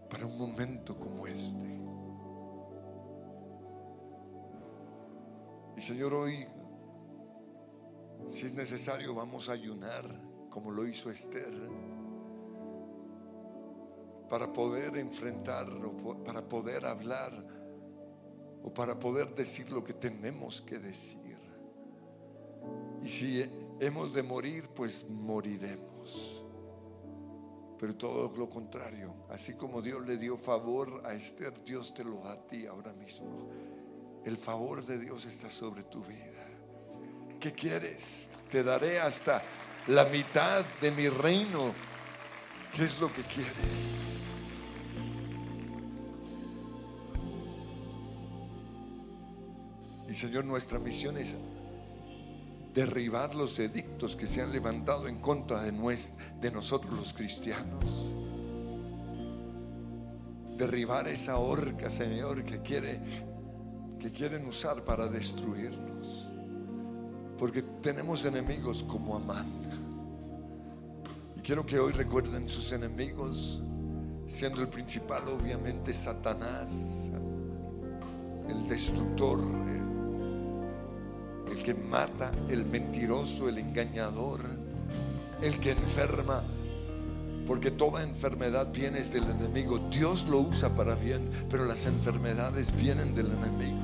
para 0.10 0.26
un 0.26 0.38
momento 0.38 0.98
como 0.98 1.26
este. 1.26 1.80
Y 5.78 5.82
Señor, 5.82 6.14
hoy, 6.14 6.46
si 8.28 8.46
es 8.46 8.54
necesario, 8.54 9.16
vamos 9.16 9.50
a 9.50 9.54
ayunar 9.54 10.06
como 10.50 10.70
lo 10.70 10.86
hizo 10.86 11.10
Esther, 11.10 11.54
para 14.30 14.52
poder 14.52 14.98
enfrentar 14.98 15.68
o 15.70 16.24
para 16.24 16.48
poder 16.48 16.86
hablar 16.86 17.34
o 18.64 18.74
para 18.74 19.00
poder 19.00 19.34
decir 19.34 19.72
lo 19.72 19.84
que 19.84 19.94
tenemos 19.94 20.62
que 20.62 20.78
decir. 20.78 21.38
Y 23.02 23.10
si 23.10 23.44
hemos 23.80 24.14
de 24.14 24.22
morir, 24.22 24.70
pues 24.76 25.10
moriremos. 25.10 26.41
Pero 27.82 27.96
todo 27.96 28.32
lo 28.38 28.48
contrario, 28.48 29.26
así 29.32 29.54
como 29.56 29.82
Dios 29.82 30.06
le 30.06 30.16
dio 30.16 30.38
favor 30.38 31.02
a 31.04 31.16
Esther, 31.16 31.64
Dios 31.64 31.96
te 31.96 32.04
lo 32.04 32.22
da 32.22 32.34
a 32.34 32.48
ti 32.48 32.68
ahora 32.68 32.94
mismo. 32.94 33.50
El 34.24 34.38
favor 34.38 34.86
de 34.86 35.00
Dios 35.00 35.26
está 35.26 35.50
sobre 35.50 35.82
tu 35.86 36.04
vida. 36.04 36.46
¿Qué 37.40 37.54
quieres? 37.54 38.30
Te 38.52 38.62
daré 38.64 39.00
hasta 39.00 39.42
la 39.88 40.06
mitad 40.06 40.64
de 40.80 40.92
mi 40.92 41.10
reino. 41.10 41.74
¿Qué 42.76 42.84
es 42.84 43.00
lo 43.00 43.12
que 43.12 43.24
quieres? 43.24 44.16
Y 50.08 50.14
Señor, 50.14 50.46
nuestra 50.46 50.78
misión 50.78 51.18
es 51.18 51.36
derribar 52.74 53.36
los 53.36 53.60
edictos 53.60 54.16
que 54.16 54.26
se 54.26 54.42
han 54.42 54.52
levantado 54.52 55.08
en 55.08 55.20
contra 55.20 55.62
de, 55.64 55.72
de 56.40 56.52
nosotros 56.52 56.94
los 56.94 57.14
cristianos. 57.14 58.14
Derribar 60.58 61.08
esa 61.08 61.38
horca, 61.38 61.90
Señor, 61.90 62.44
que, 62.46 62.62
quiere, 62.62 63.00
que 64.00 64.12
quieren 64.12 64.46
usar 64.46 64.86
para 64.86 65.08
destruirnos. 65.08 66.30
Porque 67.38 67.62
tenemos 67.62 68.24
enemigos 68.26 68.84
como 68.84 69.16
Amanda. 69.16 69.76
Y 71.36 71.42
quiero 71.42 71.66
que 71.66 71.80
hoy 71.80 71.92
recuerden 71.92 72.48
sus 72.48 72.72
enemigos, 72.72 73.62
siendo 74.28 74.62
el 74.62 74.70
principal 74.70 75.24
obviamente 75.28 75.94
Satanás, 75.94 77.12
el 78.48 78.68
destructor, 78.68 79.42
el 81.52 81.64
que 81.64 81.74
mata, 81.74 82.32
el 82.50 82.66
mentiroso, 82.66 83.50
el 83.50 83.58
engañador, 83.58 84.42
el 85.42 85.60
que 85.60 85.72
enferma. 85.72 86.44
Porque 87.46 87.72
toda 87.72 88.04
enfermedad 88.04 88.72
viene 88.72 89.02
del 89.02 89.24
enemigo. 89.26 89.80
Dios 89.92 90.26
lo 90.28 90.40
usa 90.40 90.70
para 90.70 90.96
bien, 90.96 91.30
pero 91.50 91.66
las 91.66 91.86
enfermedades 91.86 92.74
vienen 92.76 93.14
del 93.14 93.28
enemigo. 93.28 93.80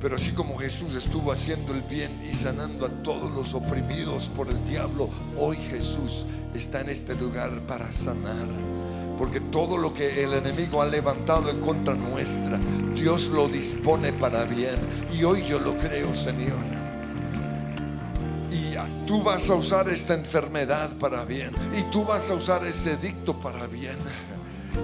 Pero 0.00 0.16
así 0.16 0.32
como 0.32 0.56
Jesús 0.56 0.94
estuvo 0.94 1.30
haciendo 1.30 1.74
el 1.74 1.82
bien 1.82 2.22
y 2.22 2.34
sanando 2.34 2.86
a 2.86 3.02
todos 3.02 3.30
los 3.30 3.52
oprimidos 3.52 4.30
por 4.30 4.48
el 4.48 4.64
diablo, 4.64 5.10
hoy 5.36 5.56
Jesús 5.56 6.24
está 6.54 6.80
en 6.80 6.88
este 6.88 7.14
lugar 7.14 7.50
para 7.66 7.92
sanar 7.92 8.48
porque 9.20 9.38
todo 9.38 9.76
lo 9.76 9.92
que 9.92 10.24
el 10.24 10.32
enemigo 10.32 10.80
ha 10.80 10.86
levantado 10.86 11.50
en 11.50 11.60
contra 11.60 11.94
nuestra, 11.94 12.58
Dios 12.94 13.26
lo 13.26 13.48
dispone 13.48 14.14
para 14.14 14.44
bien. 14.44 14.76
Y 15.12 15.24
hoy 15.24 15.44
yo 15.44 15.58
lo 15.58 15.76
creo, 15.76 16.14
Señor. 16.14 16.56
Y 18.50 18.74
tú 19.06 19.22
vas 19.22 19.50
a 19.50 19.56
usar 19.56 19.90
esta 19.90 20.14
enfermedad 20.14 20.96
para 20.96 21.26
bien 21.26 21.54
y 21.78 21.82
tú 21.90 22.02
vas 22.06 22.30
a 22.30 22.34
usar 22.34 22.66
ese 22.66 22.96
dicto 22.96 23.38
para 23.38 23.66
bien. 23.66 23.98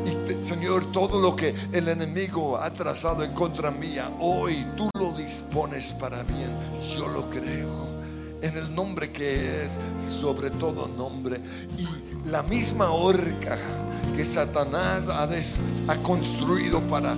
Y 0.05 0.45
Señor, 0.45 0.93
todo 0.93 1.19
lo 1.19 1.35
que 1.35 1.55
el 1.73 1.89
enemigo 1.89 2.59
ha 2.59 2.71
trazado 2.75 3.25
en 3.25 3.33
contra 3.33 3.71
mía, 3.71 4.13
hoy 4.21 4.67
tú 4.77 4.91
lo 4.99 5.13
dispones 5.13 5.95
para 5.95 6.23
bien. 6.25 6.55
Yo 6.95 7.09
lo 7.09 7.31
creo. 7.31 7.96
En 8.43 8.57
el 8.57 8.75
nombre 8.75 9.13
que 9.13 9.65
es 9.65 9.79
sobre 9.99 10.51
todo 10.51 10.89
nombre. 10.89 11.41
Y 11.79 12.29
la 12.29 12.43
misma 12.43 12.91
horca 12.91 13.59
que 14.17 14.25
Satanás 14.25 15.09
ha, 15.09 16.03
construido 16.03 16.81
para 16.87 17.17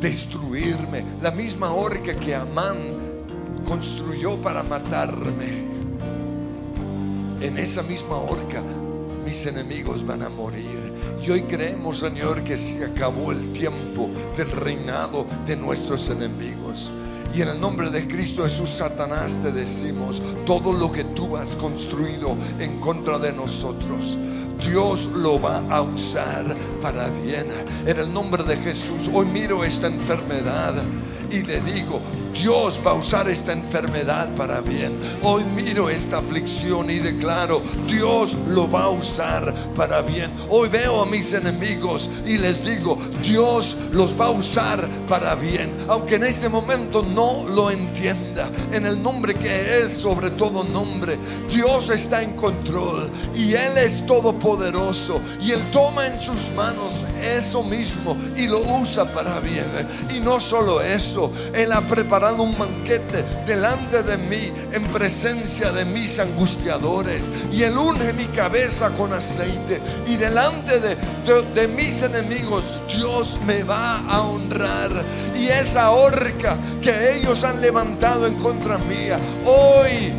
destruirme. 0.00 1.04
La 1.22 1.30
misma 1.30 1.72
horca 1.72 2.14
que 2.14 2.34
Amán 2.34 2.76
construyó 3.66 4.40
para 4.40 4.62
matarme. 4.62 5.66
En 7.40 7.56
esa 7.56 7.82
misma 7.82 8.16
horca 8.16 8.62
mis 9.24 9.46
enemigos 9.46 10.06
van 10.06 10.22
a 10.22 10.28
morir. 10.28 10.92
Y 11.22 11.30
hoy 11.30 11.42
creemos, 11.42 11.98
Señor, 11.98 12.42
que 12.44 12.56
se 12.56 12.84
acabó 12.84 13.32
el 13.32 13.52
tiempo 13.52 14.08
del 14.36 14.50
reinado 14.50 15.26
de 15.46 15.56
nuestros 15.56 16.08
enemigos. 16.08 16.67
En 17.42 17.46
el 17.46 17.60
nombre 17.60 17.88
de 17.90 18.08
Cristo 18.08 18.42
Jesús, 18.42 18.68
Satanás, 18.68 19.38
te 19.40 19.52
decimos, 19.52 20.20
todo 20.44 20.72
lo 20.72 20.90
que 20.90 21.04
tú 21.04 21.36
has 21.36 21.54
construido 21.54 22.36
en 22.58 22.80
contra 22.80 23.16
de 23.16 23.32
nosotros, 23.32 24.18
Dios 24.58 25.06
lo 25.14 25.40
va 25.40 25.58
a 25.68 25.82
usar 25.82 26.56
para 26.82 27.08
bien. 27.10 27.46
En 27.86 27.96
el 27.96 28.12
nombre 28.12 28.42
de 28.42 28.56
Jesús, 28.56 29.08
hoy 29.12 29.26
miro 29.26 29.62
esta 29.62 29.86
enfermedad 29.86 30.82
y 31.30 31.42
le 31.42 31.60
digo, 31.60 32.00
Dios 32.32 32.80
va 32.86 32.92
a 32.92 32.94
usar 32.94 33.28
esta 33.28 33.52
enfermedad 33.52 34.34
para 34.34 34.60
bien. 34.60 34.98
Hoy 35.22 35.44
miro 35.44 35.88
esta 35.88 36.18
aflicción 36.18 36.90
y 36.90 36.98
declaro, 36.98 37.62
Dios 37.86 38.36
lo 38.46 38.70
va 38.70 38.84
a 38.84 38.90
usar 38.90 39.54
para 39.74 40.02
bien. 40.02 40.30
Hoy 40.50 40.68
veo 40.68 41.02
a 41.02 41.06
mis 41.06 41.32
enemigos 41.32 42.10
y 42.26 42.38
les 42.38 42.64
digo, 42.64 42.98
Dios 43.22 43.76
los 43.92 44.18
va 44.18 44.26
a 44.26 44.30
usar 44.30 44.88
para 45.08 45.34
bien. 45.34 45.74
Aunque 45.88 46.16
en 46.16 46.24
este 46.24 46.48
momento 46.48 47.02
no 47.02 47.44
lo 47.48 47.70
entienda, 47.70 48.50
en 48.72 48.86
el 48.86 49.02
nombre 49.02 49.34
que 49.34 49.80
es 49.80 49.92
sobre 49.92 50.30
todo 50.30 50.64
nombre, 50.64 51.18
Dios 51.48 51.90
está 51.90 52.22
en 52.22 52.34
control 52.34 53.10
y 53.34 53.54
Él 53.54 53.78
es 53.78 54.04
todopoderoso 54.06 55.20
y 55.40 55.52
Él 55.52 55.60
toma 55.72 56.06
en 56.06 56.20
sus 56.20 56.50
manos 56.52 56.94
eso 57.22 57.62
mismo 57.62 58.16
y 58.36 58.46
lo 58.46 58.60
usa 58.60 59.12
para 59.12 59.40
bien. 59.40 59.88
Y 60.14 60.20
no 60.20 60.40
solo 60.40 60.80
eso, 60.80 61.32
Él 61.54 61.72
ha 61.72 61.80
preparado 61.80 62.17
un 62.18 62.56
banquete 62.58 63.24
delante 63.46 64.02
de 64.02 64.16
mí 64.18 64.52
en 64.72 64.82
presencia 64.84 65.70
de 65.72 65.84
mis 65.84 66.18
angustiadores. 66.18 67.22
Y 67.52 67.62
Él 67.62 67.78
unge 67.78 68.12
mi 68.12 68.26
cabeza 68.26 68.90
con 68.90 69.12
aceite 69.12 69.80
y 70.06 70.16
delante 70.16 70.80
de, 70.80 70.96
de- 70.96 71.42
de 71.54 71.68
mis 71.68 72.02
enemigos 72.02 72.80
Dios 72.88 73.38
me 73.46 73.62
va 73.62 73.98
a 74.08 74.20
honrar. 74.22 74.90
Y 75.36 75.48
esa 75.48 75.90
horca 75.92 76.56
que 76.82 77.14
ellos 77.16 77.44
han 77.44 77.60
levantado 77.60 78.26
en 78.26 78.34
contra 78.34 78.78
mía 78.78 79.18
hoy 79.44 80.12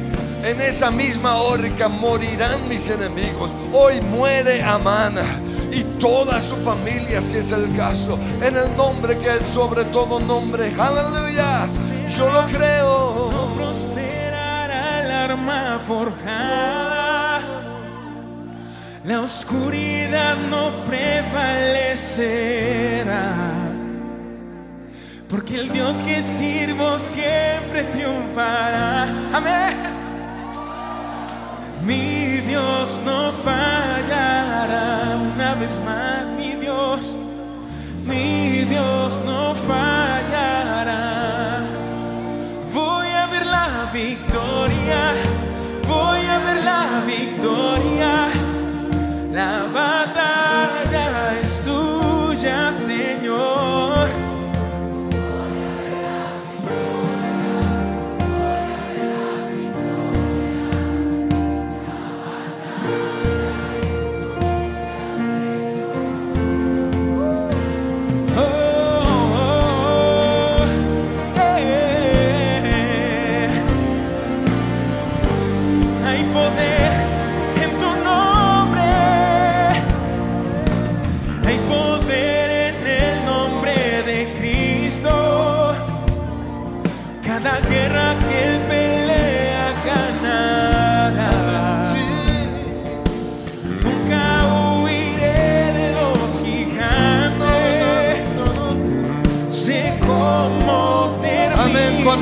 en 0.43 0.61
esa 0.61 0.89
misma 0.89 1.35
horca 1.35 1.89
morirán 1.89 2.67
mis 2.69 2.89
enemigos. 2.89 3.49
Hoy 3.73 3.99
muere 3.99 4.63
Amán 4.63 5.15
y 5.71 5.83
toda 5.99 6.39
su 6.41 6.55
familia, 6.57 7.21
si 7.21 7.37
es 7.37 7.51
el 7.51 7.75
caso, 7.75 8.17
en 8.41 8.55
el 8.55 8.75
nombre 8.75 9.17
que 9.17 9.35
es 9.35 9.45
sobre 9.45 9.85
todo 9.85 10.19
nombre. 10.19 10.73
Aleluya. 10.79 11.67
Yo 12.17 12.31
lo 12.31 12.45
creo. 12.47 13.29
No 13.31 13.53
prosperará 13.55 15.01
el 15.03 15.11
arma 15.11 15.79
forjada. 15.85 17.41
La 19.03 19.21
oscuridad 19.21 20.35
no 20.49 20.71
prevalecerá. 20.85 21.89
Porque 25.29 25.55
el 25.55 25.71
Dios 25.71 26.01
que 26.01 26.21
sirvo 26.21 26.97
siempre 26.97 27.83
triunfará. 27.85 29.03
Amén. 29.31 30.08
Mi 31.85 32.41
Dios 32.47 33.01
no 33.05 33.31
fallará. 33.31 35.17
Una 35.35 35.55
vez 35.55 35.77
más, 35.85 36.29
mi 36.31 36.51
Dios. 36.51 37.15
Mi 38.05 38.65
Dios 38.65 39.23
no 39.25 39.55
fallará. 39.55 40.99
Voy 42.73 43.07
a 43.07 43.27
ver 43.27 43.45
la 43.45 43.89
victoria, 43.93 45.13
voy 45.87 46.25
a 46.25 46.39
ver 46.39 46.63
la 46.63 47.03
victoria. 47.05 48.29
La 49.31 49.63
batalla 49.73 50.28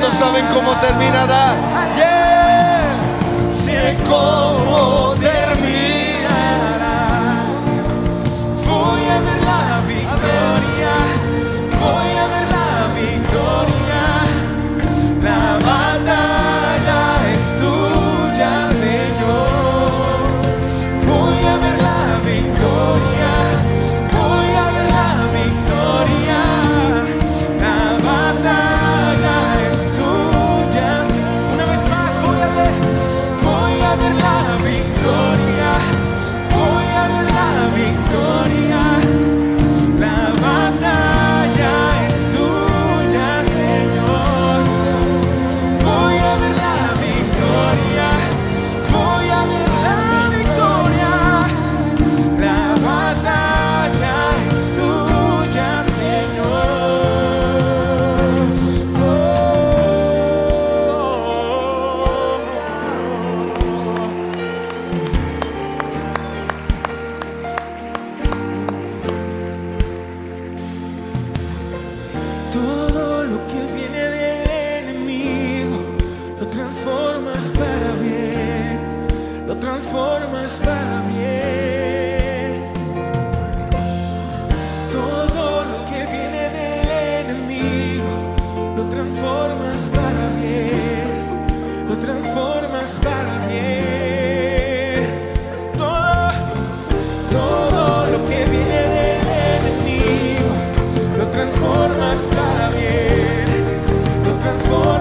¿Cuántos 0.08 0.26
saben 0.26 0.46
cómo 0.54 0.72
terminará? 0.80 2.17
for 104.68 104.97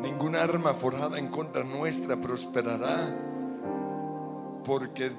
Ningún 0.00 0.36
arma 0.36 0.74
forjada 0.74 1.18
en 1.18 1.28
contra 1.28 1.64
nuestra 1.64 2.16
prosperará, 2.20 3.16
porque 4.64 5.10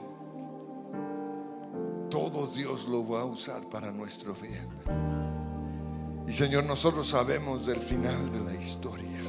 todo 2.09 2.47
Dios 2.47 2.87
lo 2.87 3.07
va 3.07 3.21
a 3.21 3.25
usar 3.25 3.67
para 3.69 3.91
nuestro 3.91 4.33
bien. 4.33 4.67
Y 6.27 6.31
Señor, 6.31 6.63
nosotros 6.63 7.07
sabemos 7.07 7.65
del 7.65 7.81
final 7.81 8.31
de 8.31 8.39
la 8.39 8.55
historia. 8.55 9.19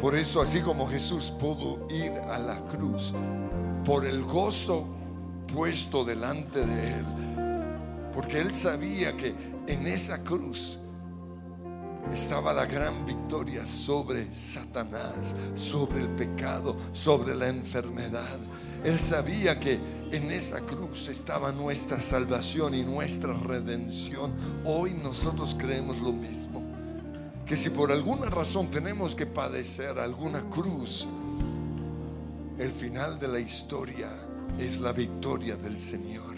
Por 0.00 0.14
eso, 0.14 0.40
así 0.40 0.60
como 0.60 0.86
Jesús 0.86 1.30
pudo 1.30 1.86
ir 1.90 2.12
a 2.12 2.38
la 2.38 2.64
cruz, 2.66 3.12
por 3.84 4.06
el 4.06 4.24
gozo 4.24 4.86
puesto 5.52 6.04
delante 6.04 6.64
de 6.64 6.92
él, 6.92 7.04
porque 8.14 8.40
él 8.40 8.54
sabía 8.54 9.16
que 9.16 9.34
en 9.66 9.86
esa 9.86 10.22
cruz 10.22 10.78
estaba 12.12 12.52
la 12.52 12.66
gran 12.66 13.04
victoria 13.04 13.66
sobre 13.66 14.34
Satanás, 14.34 15.34
sobre 15.54 16.00
el 16.00 16.08
pecado, 16.10 16.76
sobre 16.92 17.34
la 17.34 17.48
enfermedad. 17.48 18.38
Él 18.84 18.98
sabía 18.98 19.58
que 19.58 19.80
en 20.10 20.30
esa 20.30 20.60
cruz 20.60 21.08
estaba 21.08 21.52
nuestra 21.52 22.00
salvación 22.00 22.74
y 22.74 22.82
nuestra 22.82 23.34
redención. 23.34 24.32
Hoy 24.64 24.94
nosotros 24.94 25.54
creemos 25.58 25.98
lo 25.98 26.12
mismo. 26.12 26.62
Que 27.44 27.56
si 27.56 27.70
por 27.70 27.92
alguna 27.92 28.30
razón 28.30 28.70
tenemos 28.70 29.14
que 29.14 29.26
padecer 29.26 29.98
alguna 29.98 30.40
cruz, 30.48 31.06
el 32.58 32.70
final 32.70 33.18
de 33.18 33.28
la 33.28 33.38
historia 33.38 34.08
es 34.58 34.80
la 34.80 34.92
victoria 34.92 35.56
del 35.56 35.78
Señor. 35.78 36.37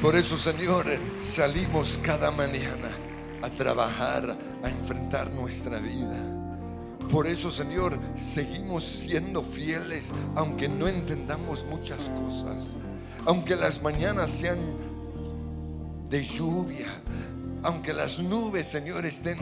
Por 0.00 0.16
eso, 0.16 0.38
Señor, 0.38 0.86
salimos 1.18 1.98
cada 1.98 2.30
mañana 2.30 2.90
a 3.42 3.50
trabajar, 3.50 4.36
a 4.62 4.70
enfrentar 4.70 5.32
nuestra 5.32 5.78
vida. 5.78 6.38
Por 7.10 7.26
eso, 7.26 7.50
Señor, 7.50 7.98
seguimos 8.18 8.84
siendo 8.84 9.42
fieles, 9.42 10.12
aunque 10.34 10.68
no 10.68 10.88
entendamos 10.88 11.64
muchas 11.64 12.10
cosas. 12.10 12.68
Aunque 13.24 13.56
las 13.56 13.82
mañanas 13.82 14.30
sean 14.30 14.58
de 16.08 16.22
lluvia, 16.22 17.02
aunque 17.62 17.92
las 17.92 18.18
nubes, 18.18 18.66
Señor, 18.66 19.06
estén 19.06 19.38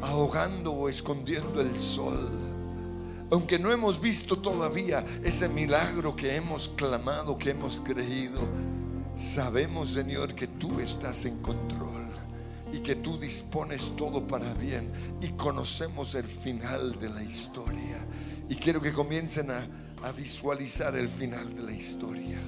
ahogando 0.00 0.72
o 0.72 0.88
escondiendo 0.88 1.60
el 1.60 1.76
sol. 1.76 2.38
Aunque 3.30 3.58
no 3.58 3.70
hemos 3.70 4.00
visto 4.00 4.38
todavía 4.38 5.04
ese 5.22 5.48
milagro 5.48 6.16
que 6.16 6.34
hemos 6.34 6.68
clamado, 6.70 7.38
que 7.38 7.50
hemos 7.50 7.80
creído, 7.80 8.40
sabemos, 9.20 9.90
Señor, 9.90 10.34
que 10.34 10.46
tú 10.46 10.80
estás 10.80 11.26
en 11.26 11.38
control 11.38 12.08
y 12.72 12.80
que 12.80 12.96
tú 12.96 13.18
dispones 13.18 13.94
todo 13.96 14.26
para 14.26 14.54
bien 14.54 14.90
y 15.20 15.28
conocemos 15.30 16.14
el 16.14 16.24
final 16.24 16.98
de 16.98 17.10
la 17.10 17.22
historia. 17.22 17.98
Y 18.48 18.56
quiero 18.56 18.80
que 18.80 18.92
comiencen 18.92 19.50
a, 19.50 19.68
visualizar 20.16 20.96
el 20.96 21.10
final 21.10 21.54
de 21.54 21.62
la 21.62 21.72
historia. 21.72 22.38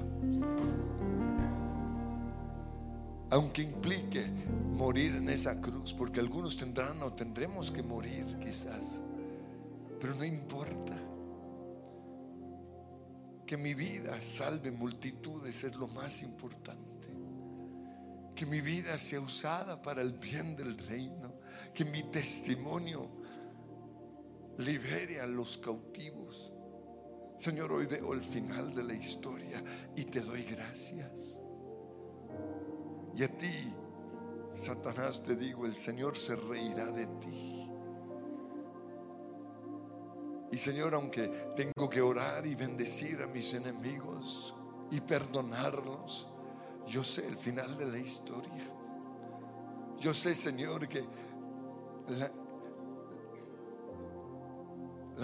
Aunque 3.29 3.61
implique 3.61 4.27
morir 4.75 5.17
en 5.17 5.29
esa 5.29 5.61
cruz, 5.61 5.93
porque 5.93 6.21
algunos 6.21 6.57
tendrán 6.57 7.03
o 7.03 7.13
tendremos 7.13 7.71
que 7.71 7.83
morir 7.83 8.39
quizás, 8.41 9.01
pero 10.01 10.15
no 10.15 10.25
importa. 10.25 11.02
Que 13.53 13.59
mi 13.59 13.75
vida 13.75 14.19
salve 14.23 14.71
multitudes 14.71 15.63
es 15.63 15.77
lo 15.77 15.87
más 15.87 16.23
importante 16.23 16.93
que 18.35 18.47
mi 18.47 18.63
vida 18.63 18.97
sea 18.97 19.21
usada 19.21 19.83
para 19.83 20.01
el 20.01 20.15
bien 20.15 20.57
del 20.57 20.79
reino, 20.79 21.35
que 21.75 21.85
mi 21.85 22.03
testimonio 22.05 23.11
libere 24.57 25.21
a 25.21 25.27
los 25.27 25.59
cautivos. 25.59 26.51
Señor, 27.37 27.73
hoy 27.73 27.85
veo 27.85 28.15
el 28.15 28.23
final 28.25 28.75
de 28.75 28.85
la 28.85 28.95
historia 28.95 29.63
y 29.95 30.07
te 30.07 30.21
doy 30.21 30.45
gracias. 30.45 31.43
Y 33.15 33.23
a 33.23 33.29
ti, 33.37 33.75
Satanás, 34.55 35.23
te 35.23 35.37
digo, 35.37 35.67
el 35.67 35.77
Señor 35.77 36.17
se 36.17 36.37
reirá 36.37 36.91
de 36.91 37.07
ti. 37.21 37.52
Y 40.53 40.59
Señor, 40.59 40.95
aunque 40.95 41.29
tengo 41.57 41.89
que 41.89 42.03
orar 42.03 42.47
y 42.47 42.55
bendecir 42.55 43.23
a 43.23 43.27
mis 43.27 43.55
enemigos 43.55 44.55
y 44.91 45.01
perdonarlos, 45.01 46.29
yo 46.87 47.03
sé 47.03 47.27
el 47.27 47.39
final 47.39 47.79
de 47.79 47.87
la 47.87 47.99
historia. 47.99 48.63
Yo 49.99 50.13
sé, 50.13 50.35
Señor, 50.35 50.87
que 50.89 51.05
la, 52.09 52.31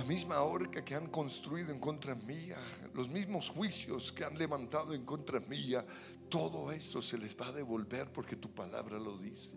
misma 0.04 0.40
horca 0.40 0.82
que 0.82 0.94
han 0.94 1.08
construido 1.08 1.72
en 1.72 1.78
contra 1.80 2.14
mía, 2.14 2.56
los 2.94 3.10
mismos 3.10 3.50
juicios 3.50 4.10
que 4.10 4.24
han 4.24 4.38
levantado 4.38 4.94
en 4.94 5.04
contra 5.04 5.40
mía, 5.40 5.84
todo 6.30 6.72
eso 6.72 7.02
se 7.02 7.18
les 7.18 7.36
va 7.38 7.48
a 7.48 7.52
devolver 7.52 8.10
porque 8.10 8.36
tu 8.36 8.54
palabra 8.54 8.98
lo 8.98 9.18
dice. 9.18 9.56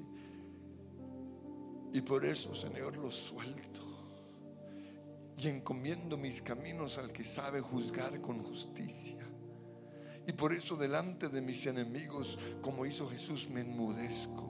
Y 1.94 2.02
por 2.02 2.26
eso, 2.26 2.54
Señor, 2.54 2.98
lo 2.98 3.10
suelto. 3.10 3.91
Y 5.42 5.48
encomiendo 5.48 6.18
mis 6.18 6.40
caminos 6.40 7.00
al 7.00 7.12
que 7.12 7.24
sabe 7.24 7.62
juzgar 7.62 8.22
con 8.22 8.44
justicia. 8.44 9.26
Y 10.28 10.34
por 10.34 10.54
eso 10.54 10.76
delante 10.76 11.30
de 11.30 11.42
mis 11.42 11.66
enemigos, 11.66 12.38
como 12.62 12.86
hizo 12.86 13.10
Jesús, 13.10 13.50
me 13.50 13.62
enmudezco. 13.62 14.48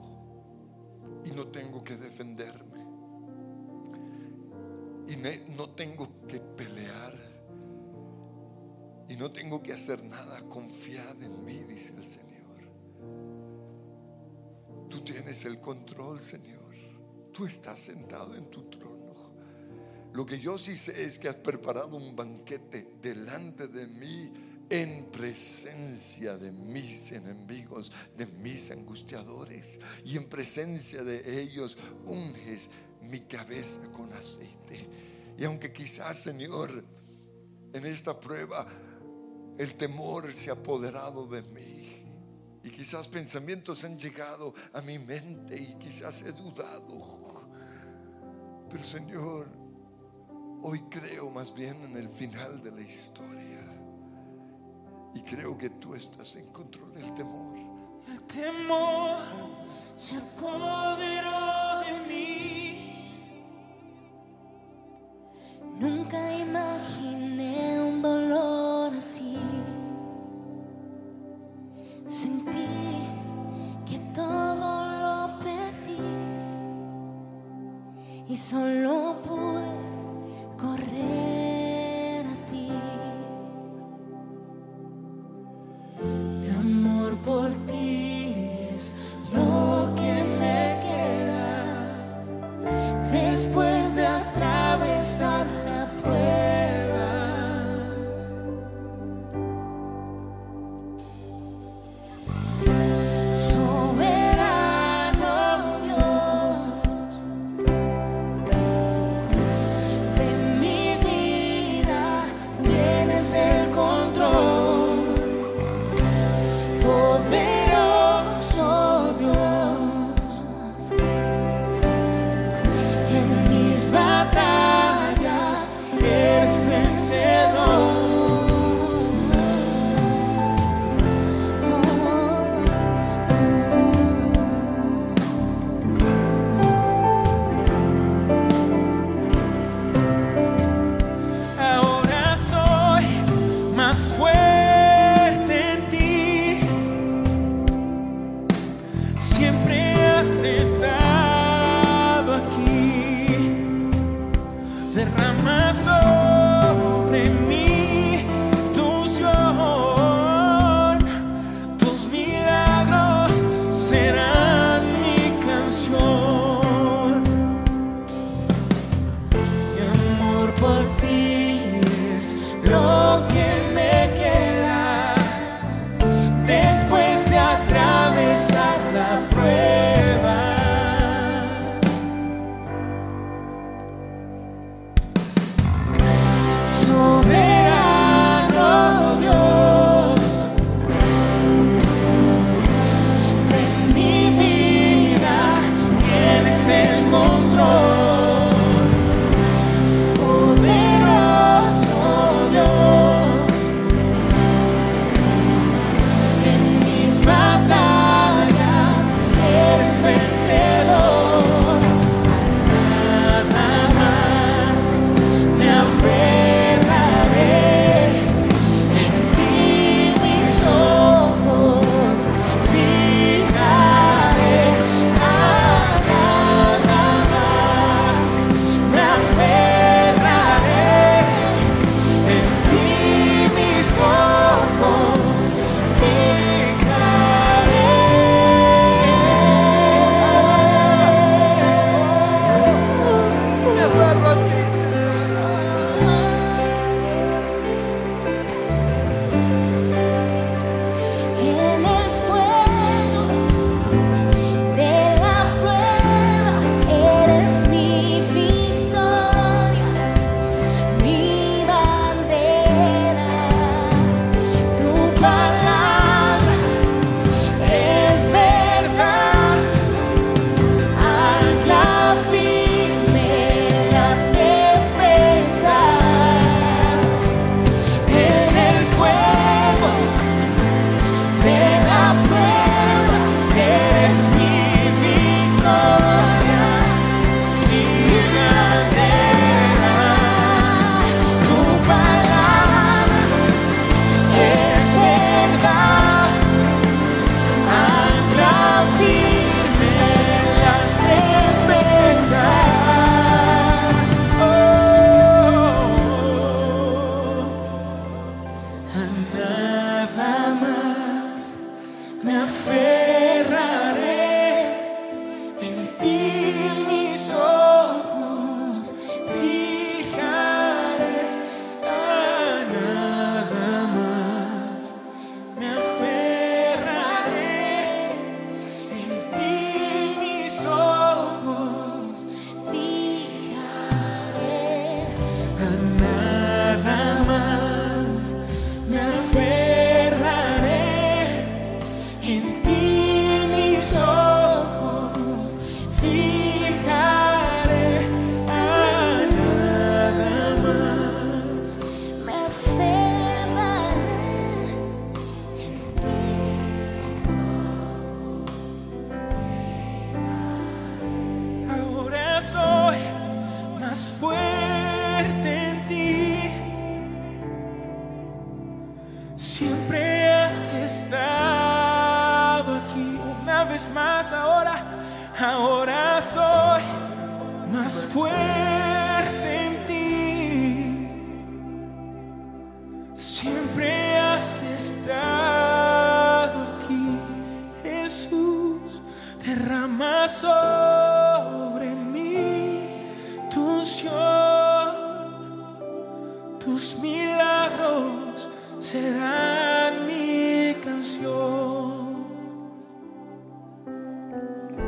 Y 1.24 1.30
no 1.30 1.46
tengo 1.46 1.82
que 1.82 1.96
defenderme. 1.96 2.82
Y 5.08 5.16
no 5.56 5.70
tengo 5.70 6.26
que 6.28 6.40
pelear. 6.40 7.14
Y 9.08 9.16
no 9.16 9.32
tengo 9.32 9.62
que 9.62 9.72
hacer 9.72 10.04
nada. 10.04 10.46
Confiad 10.46 11.22
en 11.22 11.42
mí, 11.42 11.64
dice 11.64 11.94
el 11.96 12.04
Señor. 12.04 12.68
Tú 14.90 15.00
tienes 15.00 15.42
el 15.46 15.58
control, 15.58 16.20
Señor. 16.20 16.74
Tú 17.32 17.46
estás 17.46 17.80
sentado 17.80 18.34
en 18.34 18.50
tu 18.50 18.68
trono. 18.68 19.01
Lo 20.12 20.26
que 20.26 20.38
yo 20.38 20.58
sí 20.58 20.76
sé 20.76 21.04
es 21.04 21.18
que 21.18 21.28
has 21.28 21.36
preparado 21.36 21.96
un 21.96 22.14
banquete 22.14 22.96
delante 23.00 23.68
de 23.68 23.86
mí 23.86 24.32
en 24.68 25.10
presencia 25.10 26.36
de 26.36 26.50
mis 26.50 27.12
enemigos, 27.12 27.92
de 28.16 28.26
mis 28.26 28.70
angustiadores, 28.70 29.78
y 30.04 30.16
en 30.16 30.28
presencia 30.28 31.02
de 31.02 31.40
ellos 31.40 31.76
unges 32.04 32.70
mi 33.02 33.20
cabeza 33.20 33.80
con 33.90 34.12
aceite. 34.12 34.88
Y 35.38 35.44
aunque 35.44 35.72
quizás, 35.72 36.18
Señor, 36.22 36.84
en 37.72 37.86
esta 37.86 38.18
prueba 38.18 38.66
el 39.58 39.74
temor 39.74 40.32
se 40.32 40.50
ha 40.50 40.54
apoderado 40.54 41.26
de 41.26 41.42
mí, 41.42 42.04
y 42.64 42.70
quizás 42.70 43.08
pensamientos 43.08 43.82
han 43.84 43.98
llegado 43.98 44.54
a 44.72 44.80
mi 44.80 44.98
mente 44.98 45.60
y 45.60 45.74
quizás 45.78 46.22
he 46.22 46.32
dudado, 46.32 47.48
pero 48.70 48.84
Señor, 48.84 49.61
hoy 50.62 50.80
creo 50.88 51.30
más 51.30 51.52
bien 51.54 51.76
en 51.82 51.96
el 51.96 52.08
final 52.08 52.62
de 52.62 52.70
la 52.70 52.80
historia. 52.80 53.60
Y 55.14 55.20
creo 55.22 55.58
que 55.58 55.70
tú 55.70 55.94
estás 55.94 56.36
en 56.36 56.46
control 56.46 56.94
del 56.94 57.12
temor. 57.14 57.56
El 58.08 58.22
temor 58.22 59.18
se 59.96 60.16
apoderó 60.16 61.80
de 61.80 62.06
mí. 62.08 63.02
Nunca 65.78 66.38
imaginé 66.38 67.80
un 67.80 68.00
dolor 68.00 68.94
así. 68.94 69.38
Sentí 72.06 72.66
que 73.86 73.98
todo 74.14 74.84
lo 75.02 75.38
perdí 75.38 75.98
y 78.28 78.36
solo 78.36 79.20
pude 79.22 79.81
correr 80.62 81.41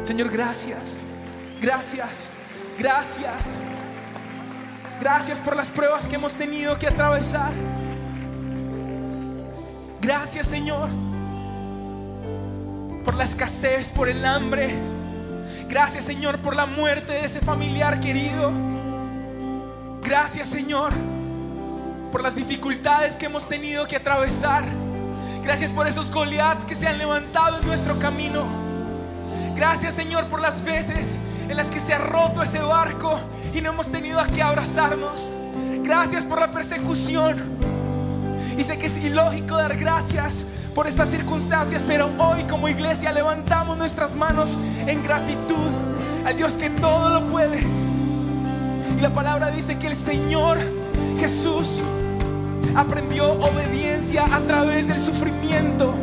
Señor, 0.04 0.30
gracias, 0.30 0.98
gracias, 1.60 2.30
gracias. 2.78 3.58
Gracias 5.00 5.40
por 5.40 5.56
las 5.56 5.70
pruebas 5.70 6.06
que 6.06 6.14
hemos 6.14 6.34
tenido 6.34 6.78
que 6.78 6.86
atravesar. 6.86 7.52
Gracias, 10.00 10.46
Señor, 10.46 10.88
por 13.04 13.14
la 13.14 13.24
escasez, 13.24 13.90
por 13.90 14.08
el 14.08 14.24
hambre. 14.24 14.74
Gracias, 15.68 16.04
Señor, 16.04 16.38
por 16.38 16.54
la 16.54 16.66
muerte 16.66 17.12
de 17.12 17.24
ese 17.24 17.40
familiar 17.40 17.98
querido. 18.00 18.52
Gracias, 20.02 20.48
Señor, 20.48 20.92
por 22.12 22.22
las 22.22 22.34
dificultades 22.34 23.16
que 23.16 23.26
hemos 23.26 23.48
tenido 23.48 23.86
que 23.88 23.96
atravesar. 23.96 24.64
Gracias 25.42 25.72
por 25.72 25.86
esos 25.88 26.10
Goliaths 26.10 26.66
que 26.66 26.74
se 26.76 26.86
han 26.86 26.98
levantado 26.98 27.58
en 27.58 27.66
nuestro 27.66 27.98
camino. 27.98 28.63
Gracias, 29.54 29.94
Señor, 29.94 30.26
por 30.26 30.40
las 30.40 30.64
veces 30.64 31.18
en 31.48 31.56
las 31.56 31.68
que 31.68 31.80
se 31.80 31.94
ha 31.94 31.98
roto 31.98 32.42
ese 32.42 32.60
barco 32.60 33.18
y 33.54 33.60
no 33.60 33.70
hemos 33.70 33.88
tenido 33.88 34.18
a 34.20 34.26
qué 34.26 34.42
abrazarnos. 34.42 35.30
Gracias 35.82 36.24
por 36.24 36.40
la 36.40 36.50
persecución. 36.50 37.42
Y 38.58 38.62
sé 38.62 38.78
que 38.78 38.86
es 38.86 38.96
ilógico 39.04 39.56
dar 39.56 39.76
gracias 39.76 40.46
por 40.74 40.86
estas 40.86 41.10
circunstancias, 41.10 41.84
pero 41.86 42.10
hoy 42.18 42.44
como 42.44 42.68
iglesia 42.68 43.12
levantamos 43.12 43.76
nuestras 43.78 44.14
manos 44.14 44.58
en 44.86 45.02
gratitud 45.02 45.70
al 46.24 46.36
Dios 46.36 46.54
que 46.54 46.70
todo 46.70 47.10
lo 47.10 47.26
puede. 47.28 47.60
Y 47.60 49.00
la 49.00 49.12
palabra 49.12 49.50
dice 49.50 49.78
que 49.78 49.86
el 49.88 49.96
Señor 49.96 50.58
Jesús 51.18 51.82
aprendió 52.74 53.32
obediencia 53.32 54.24
a 54.34 54.40
través 54.40 54.88
del 54.88 54.98
sufrimiento. 54.98 55.94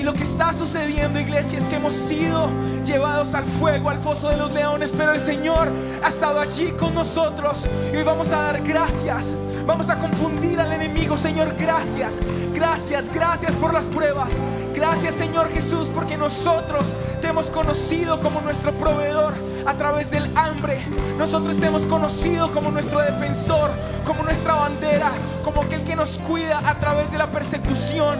Y 0.00 0.02
lo 0.02 0.14
que 0.14 0.22
está 0.22 0.54
sucediendo, 0.54 1.20
iglesia, 1.20 1.58
es 1.58 1.66
que 1.66 1.76
hemos 1.76 1.92
sido 1.92 2.48
llevados 2.86 3.34
al 3.34 3.44
fuego, 3.44 3.90
al 3.90 3.98
foso 3.98 4.30
de 4.30 4.38
los 4.38 4.50
leones, 4.50 4.94
pero 4.96 5.12
el 5.12 5.20
Señor 5.20 5.70
ha 6.02 6.08
estado 6.08 6.40
allí 6.40 6.70
con 6.70 6.94
nosotros. 6.94 7.68
Y 7.92 7.98
hoy 7.98 8.02
vamos 8.02 8.32
a 8.32 8.44
dar 8.44 8.62
gracias. 8.62 9.36
Vamos 9.66 9.90
a 9.90 9.98
confundir 9.98 10.58
al 10.58 10.72
enemigo, 10.72 11.18
Señor, 11.18 11.54
gracias. 11.54 12.22
Gracias, 12.54 13.12
gracias 13.12 13.54
por 13.54 13.74
las 13.74 13.84
pruebas. 13.88 14.30
Gracias, 14.74 15.16
Señor 15.16 15.52
Jesús, 15.52 15.90
porque 15.94 16.16
nosotros 16.16 16.94
te 17.20 17.28
hemos 17.28 17.50
conocido 17.50 18.20
como 18.20 18.40
nuestro 18.40 18.72
proveedor 18.72 19.34
a 19.66 19.74
través 19.74 20.10
del 20.10 20.30
hambre. 20.34 20.82
Nosotros 21.18 21.58
te 21.58 21.66
hemos 21.66 21.86
conocido 21.86 22.50
como 22.50 22.70
nuestro 22.70 23.02
defensor, 23.02 23.70
como 24.06 24.22
nuestra 24.22 24.54
bandera, 24.54 25.10
como 25.44 25.60
aquel 25.60 25.84
que 25.84 25.94
nos 25.94 26.18
cuida 26.20 26.62
a 26.64 26.78
través 26.78 27.12
de 27.12 27.18
la 27.18 27.26
persecución. 27.26 28.18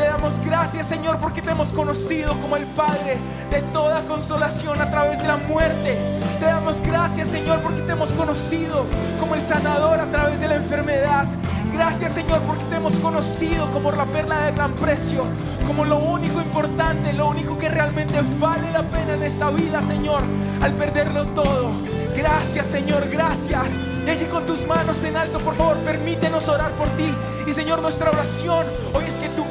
Te 0.00 0.06
damos 0.06 0.40
gracias, 0.42 0.86
Señor, 0.86 1.18
porque 1.18 1.42
te 1.42 1.50
hemos 1.50 1.74
conocido 1.74 2.34
como 2.40 2.56
el 2.56 2.64
Padre 2.64 3.18
de 3.50 3.60
toda 3.70 4.00
consolación 4.06 4.80
a 4.80 4.90
través 4.90 5.20
de 5.20 5.28
la 5.28 5.36
muerte. 5.36 5.98
Te 6.38 6.46
damos 6.46 6.80
gracias, 6.80 7.28
Señor, 7.28 7.60
porque 7.60 7.82
te 7.82 7.92
hemos 7.92 8.10
conocido 8.14 8.86
como 9.20 9.34
el 9.34 9.42
sanador 9.42 10.00
a 10.00 10.10
través 10.10 10.40
de 10.40 10.48
la 10.48 10.54
enfermedad. 10.54 11.26
Gracias, 11.70 12.12
Señor, 12.12 12.40
porque 12.46 12.64
te 12.64 12.76
hemos 12.76 12.98
conocido 12.98 13.70
como 13.72 13.92
la 13.92 14.06
perla 14.06 14.46
de 14.46 14.52
gran 14.52 14.72
precio, 14.72 15.26
como 15.66 15.84
lo 15.84 15.98
único 15.98 16.40
importante, 16.40 17.12
lo 17.12 17.28
único 17.28 17.58
que 17.58 17.68
realmente 17.68 18.22
vale 18.38 18.72
la 18.72 18.84
pena 18.84 19.12
en 19.12 19.22
esta 19.22 19.50
vida, 19.50 19.82
Señor, 19.82 20.22
al 20.62 20.72
perderlo 20.76 21.26
todo. 21.26 21.72
Gracias, 22.16 22.68
Señor, 22.68 23.06
gracias. 23.10 23.78
Y 24.06 24.10
allí 24.10 24.24
con 24.24 24.46
tus 24.46 24.66
manos 24.66 25.04
en 25.04 25.16
alto, 25.16 25.40
por 25.40 25.54
favor, 25.54 25.76
permítenos 25.80 26.48
orar 26.48 26.72
por 26.72 26.88
ti. 26.96 27.14
Y 27.46 27.52
Señor, 27.52 27.82
nuestra 27.82 28.10
oración 28.10 28.66
hoy 28.94 29.04
es 29.06 29.14
que 29.16 29.28
tú 29.28 29.44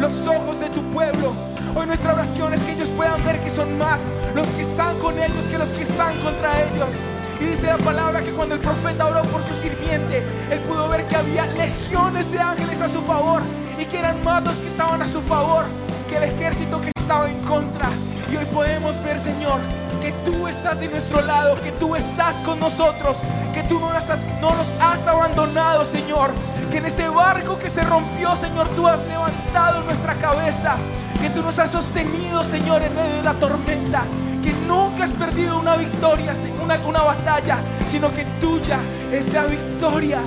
los 0.00 0.26
ojos 0.26 0.60
de 0.60 0.68
tu 0.70 0.82
pueblo. 0.90 1.32
Hoy 1.74 1.86
nuestra 1.86 2.14
oración 2.14 2.54
es 2.54 2.62
que 2.62 2.72
ellos 2.72 2.90
puedan 2.90 3.24
ver 3.24 3.40
que 3.40 3.50
son 3.50 3.76
más 3.78 4.00
los 4.34 4.48
que 4.48 4.62
están 4.62 4.98
con 4.98 5.18
ellos 5.18 5.46
que 5.48 5.58
los 5.58 5.70
que 5.70 5.82
están 5.82 6.18
contra 6.20 6.50
ellos. 6.68 6.96
Y 7.40 7.44
dice 7.44 7.66
la 7.66 7.78
palabra 7.78 8.20
que 8.22 8.32
cuando 8.32 8.54
el 8.54 8.60
profeta 8.60 9.06
oró 9.06 9.22
por 9.22 9.42
su 9.42 9.54
sirviente, 9.54 10.26
él 10.50 10.60
pudo 10.60 10.88
ver 10.88 11.06
que 11.06 11.16
había 11.16 11.46
legiones 11.46 12.32
de 12.32 12.40
ángeles 12.40 12.80
a 12.80 12.88
su 12.88 13.00
favor 13.02 13.42
y 13.78 13.84
que 13.84 13.98
eran 13.98 14.22
más 14.24 14.42
los 14.44 14.56
que 14.56 14.68
estaban 14.68 15.02
a 15.02 15.08
su 15.08 15.20
favor 15.22 15.66
que 16.08 16.16
el 16.16 16.24
ejército 16.24 16.80
que 16.80 16.90
estaba 16.98 17.30
en 17.30 17.40
contra. 17.42 17.90
Y 18.32 18.36
hoy 18.36 18.46
podemos 18.46 19.02
ver, 19.04 19.20
Señor, 19.20 19.60
que 20.08 20.30
tú 20.30 20.48
estás 20.48 20.80
de 20.80 20.88
nuestro 20.88 21.20
lado, 21.20 21.60
que 21.60 21.70
tú 21.72 21.94
estás 21.94 22.36
con 22.42 22.58
nosotros, 22.58 23.18
que 23.52 23.62
tú 23.64 23.78
no, 23.78 23.92
las 23.92 24.08
has- 24.08 24.26
no 24.40 24.54
nos 24.54 24.68
has 24.80 25.06
abandonado, 25.06 25.84
Señor. 25.84 26.30
Que 26.70 26.78
en 26.78 26.86
ese 26.86 27.10
barco 27.10 27.58
que 27.58 27.68
se 27.68 27.82
rompió, 27.84 28.34
Señor, 28.34 28.68
tú 28.74 28.86
has 28.86 29.04
levantado 29.06 29.82
nuestra 29.82 30.14
cabeza. 30.14 30.76
Que 31.20 31.28
tú 31.28 31.42
nos 31.42 31.58
has 31.58 31.70
sostenido, 31.72 32.42
Señor, 32.42 32.80
en 32.82 32.94
medio 32.94 33.16
de 33.16 33.22
la 33.22 33.34
tormenta. 33.34 34.04
Que 34.42 34.52
nunca 34.66 35.04
has 35.04 35.10
perdido 35.10 35.58
una 35.60 35.76
victoria, 35.76 36.32
una, 36.62 36.78
una 36.86 37.02
batalla, 37.02 37.58
sino 37.84 38.10
que 38.10 38.24
tuya 38.40 38.78
es 39.12 39.30
la 39.34 39.42
victoria. 39.44 40.20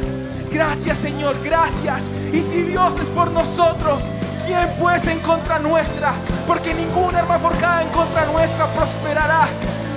Gracias, 0.52 1.00
Señor, 1.00 1.38
gracias. 1.44 2.08
Y 2.32 2.44
si 2.44 2.62
Dios 2.64 2.94
es 3.02 3.08
por 3.10 3.32
nosotros, 3.32 4.10
¿quién 4.52 4.70
pues 4.78 5.08
en 5.08 5.20
contra 5.20 5.60
nuestra? 5.60 6.14
Porque 6.46 6.74
ninguna 6.74 7.20
arma 7.20 7.40
forjada 7.40 7.84
en 7.84 7.90
contra 7.90 8.26
nuestra 8.26 8.68
prosperará. 8.74 9.48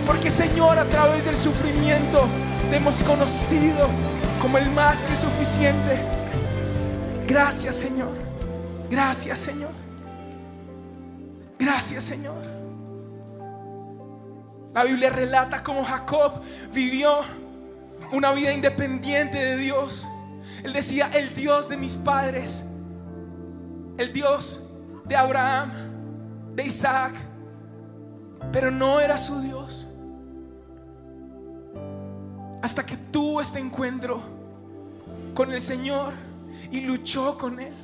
Porque, 0.07 0.31
Señor, 0.31 0.79
a 0.79 0.85
través 0.85 1.25
del 1.25 1.35
sufrimiento 1.35 2.27
te 2.71 2.77
hemos 2.77 3.03
conocido 3.03 3.89
como 4.41 4.59
el 4.59 4.71
más 4.71 4.99
que 5.01 5.17
suficiente. 5.17 5.99
Gracias, 7.27 7.75
Señor. 7.75 8.13
Gracias, 8.91 9.39
Señor. 9.39 9.73
Gracias, 11.59 12.05
Señor. 12.05 12.55
La 14.73 14.85
Biblia 14.85 15.11
relata 15.11 15.63
cómo 15.63 15.85
Jacob 15.85 16.43
vivió 16.73 17.21
una 18.13 18.33
vida 18.33 18.53
independiente 18.53 19.39
de 19.39 19.57
Dios. 19.57 20.07
Él 20.63 20.73
decía, 20.73 21.11
el 21.15 21.35
Dios 21.35 21.69
de 21.69 21.77
mis 21.77 21.97
padres, 21.97 22.65
el 23.97 24.13
Dios 24.13 24.71
de 25.05 25.17
Abraham, 25.17 25.73
de 26.55 26.67
Isaac, 26.67 27.15
pero 28.53 28.71
no 28.71 29.01
era 29.01 29.19
su 29.19 29.41
Dios. 29.41 29.89
Hasta 32.63 32.85
que 32.85 32.97
tuvo 32.97 33.41
este 33.41 33.59
encuentro 33.59 34.23
con 35.35 35.53
el 35.53 35.61
Señor 35.61 36.15
y 36.71 36.81
luchó 36.81 37.37
con 37.37 37.61
Él. 37.61 37.75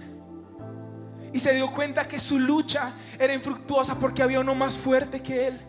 Y 1.32 1.38
se 1.38 1.54
dio 1.54 1.70
cuenta 1.70 2.08
que 2.08 2.18
su 2.18 2.38
lucha 2.38 2.92
era 3.18 3.32
infructuosa 3.34 3.94
porque 3.94 4.22
había 4.22 4.40
uno 4.40 4.54
más 4.54 4.76
fuerte 4.76 5.22
que 5.22 5.48
Él. 5.48 5.60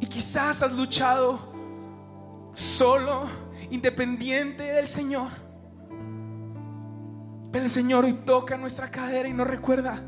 Y 0.00 0.06
quizás 0.06 0.62
has 0.62 0.72
luchado 0.72 1.52
solo, 2.52 3.26
independiente 3.70 4.64
del 4.64 4.86
Señor. 4.86 5.41
Pero 7.52 7.64
el 7.66 7.70
Señor 7.70 8.06
hoy 8.06 8.14
toca 8.14 8.56
nuestra 8.56 8.90
cadera 8.90 9.28
y 9.28 9.32
nos 9.34 9.46
recuerda, 9.46 10.00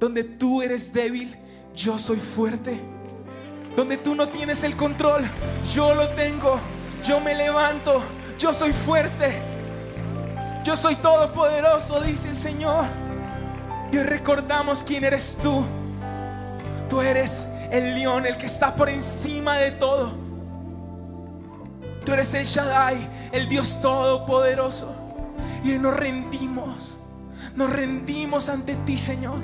donde 0.00 0.24
tú 0.24 0.60
eres 0.62 0.92
débil, 0.92 1.36
yo 1.74 1.96
soy 1.96 2.18
fuerte. 2.18 2.80
Donde 3.76 3.96
tú 3.96 4.16
no 4.16 4.28
tienes 4.28 4.64
el 4.64 4.76
control, 4.76 5.22
yo 5.72 5.94
lo 5.94 6.08
tengo. 6.10 6.58
Yo 7.04 7.20
me 7.20 7.36
levanto, 7.36 8.02
yo 8.36 8.52
soy 8.52 8.72
fuerte. 8.72 9.40
Yo 10.64 10.76
soy 10.76 10.96
todopoderoso, 10.96 12.00
dice 12.00 12.30
el 12.30 12.36
Señor. 12.36 12.84
Y 13.92 13.98
hoy 13.98 14.02
recordamos 14.02 14.82
quién 14.82 15.04
eres 15.04 15.38
tú. 15.40 15.64
Tú 16.88 17.00
eres 17.00 17.46
el 17.70 17.94
león, 17.94 18.26
el 18.26 18.36
que 18.36 18.46
está 18.46 18.74
por 18.74 18.90
encima 18.90 19.56
de 19.58 19.70
todo. 19.70 20.12
Tú 22.04 22.12
eres 22.12 22.34
el 22.34 22.44
Shaddai, 22.44 23.08
el 23.30 23.48
Dios 23.48 23.80
todopoderoso. 23.80 24.97
Y 25.64 25.70
nos 25.78 25.96
rendimos, 25.96 26.98
nos 27.54 27.70
rendimos 27.70 28.48
ante 28.48 28.74
ti, 28.76 28.96
Señor. 28.96 29.38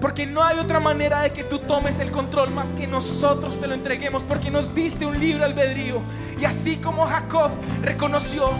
Porque 0.00 0.26
no 0.26 0.42
hay 0.42 0.58
otra 0.58 0.80
manera 0.80 1.20
de 1.20 1.32
que 1.32 1.44
tú 1.44 1.58
tomes 1.58 1.98
el 2.00 2.10
control 2.10 2.50
más 2.50 2.72
que 2.72 2.86
nosotros 2.86 3.60
te 3.60 3.66
lo 3.66 3.74
entreguemos. 3.74 4.22
Porque 4.22 4.50
nos 4.50 4.74
diste 4.74 5.06
un 5.06 5.18
libre 5.18 5.44
albedrío. 5.44 6.00
Y 6.38 6.44
así 6.44 6.76
como 6.76 7.04
Jacob 7.06 7.50
reconoció 7.82 8.50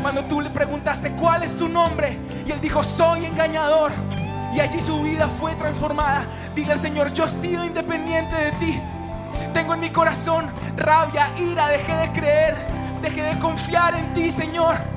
cuando 0.00 0.24
tú 0.24 0.40
le 0.40 0.50
preguntaste 0.50 1.12
cuál 1.12 1.42
es 1.42 1.56
tu 1.56 1.68
nombre. 1.68 2.16
Y 2.46 2.52
él 2.52 2.60
dijo, 2.60 2.82
soy 2.82 3.26
engañador. 3.26 3.92
y 4.54 4.60
allí 4.60 4.80
su 4.80 5.02
vida 5.02 5.28
fue 5.28 5.54
transformada. 5.54 6.26
Dile 6.54 6.72
al 6.72 6.78
Señor, 6.78 7.12
yo 7.12 7.24
he 7.24 7.28
sido 7.28 7.64
independiente 7.64 8.36
de 8.36 8.50
ti. 8.52 8.80
Tengo 9.54 9.74
en 9.74 9.80
mi 9.80 9.90
corazón 9.90 10.50
rabia, 10.76 11.30
ira, 11.38 11.68
dejé 11.68 11.94
de 11.96 12.12
creer, 12.12 12.56
dejé 13.00 13.22
de 13.22 13.38
confiar 13.38 13.94
en 13.94 14.12
ti, 14.12 14.30
Señor. 14.30 14.91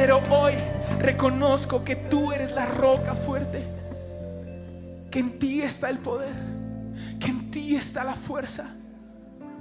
Pero 0.00 0.22
hoy 0.30 0.54
reconozco 0.98 1.84
que 1.84 1.94
tú 1.94 2.32
eres 2.32 2.52
la 2.52 2.64
roca 2.64 3.14
fuerte, 3.14 3.68
que 5.10 5.18
en 5.18 5.38
ti 5.38 5.60
está 5.60 5.90
el 5.90 5.98
poder, 5.98 6.32
que 7.18 7.26
en 7.26 7.50
ti 7.50 7.76
está 7.76 8.02
la 8.02 8.14
fuerza, 8.14 8.74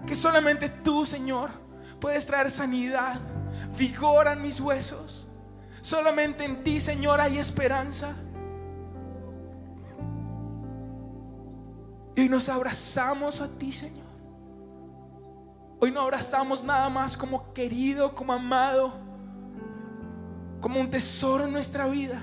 que 0.07 0.16
solamente 0.16 0.70
tú, 0.70 1.06
Señor, 1.06 1.49
puedes 1.99 2.26
traer 2.26 2.49
sanidad, 2.52 3.20
vigor 3.78 4.30
a 4.30 4.36
mis 4.36 4.61
huesos. 4.61 5.28
Solamente 5.82 6.45
en 6.45 6.64
ti, 6.64 6.80
Señor, 6.80 7.20
hay 7.20 7.38
esperanza. 7.38 8.16
Y 12.16 12.22
hoy 12.22 12.30
nos 12.30 12.48
abrazamos 12.48 13.41
a 13.41 13.49
ti, 13.57 13.74
Señor. 13.74 14.07
Hoy 15.82 15.91
no 15.91 15.99
abrazamos 15.99 16.64
nada 16.64 16.90
más 16.90 17.18
como 17.18 17.52
querido, 17.52 18.16
como 18.16 18.32
amado, 18.32 19.09
como 20.60 20.80
un 20.80 20.90
tesoro 20.90 21.45
en 21.45 21.53
nuestra 21.53 21.88
vida. 21.88 22.19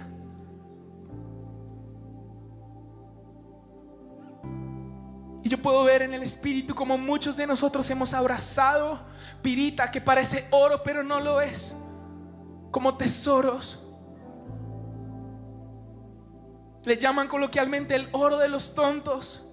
Y 5.42 5.48
yo 5.48 5.62
puedo 5.62 5.84
ver 5.84 6.02
en 6.02 6.12
el 6.12 6.24
Espíritu 6.24 6.74
como 6.74 6.98
muchos 6.98 7.36
de 7.36 7.46
nosotros 7.46 7.88
hemos 7.90 8.12
abrazado 8.12 8.98
pirita 9.42 9.92
que 9.92 10.00
parece 10.00 10.48
oro, 10.50 10.82
pero 10.82 11.04
no 11.04 11.20
lo 11.20 11.40
es. 11.40 11.76
Como 12.72 12.96
tesoros. 12.96 13.80
Le 16.82 16.96
llaman 16.96 17.28
coloquialmente 17.28 17.94
el 17.94 18.08
oro 18.10 18.38
de 18.38 18.48
los 18.48 18.74
tontos. 18.74 19.48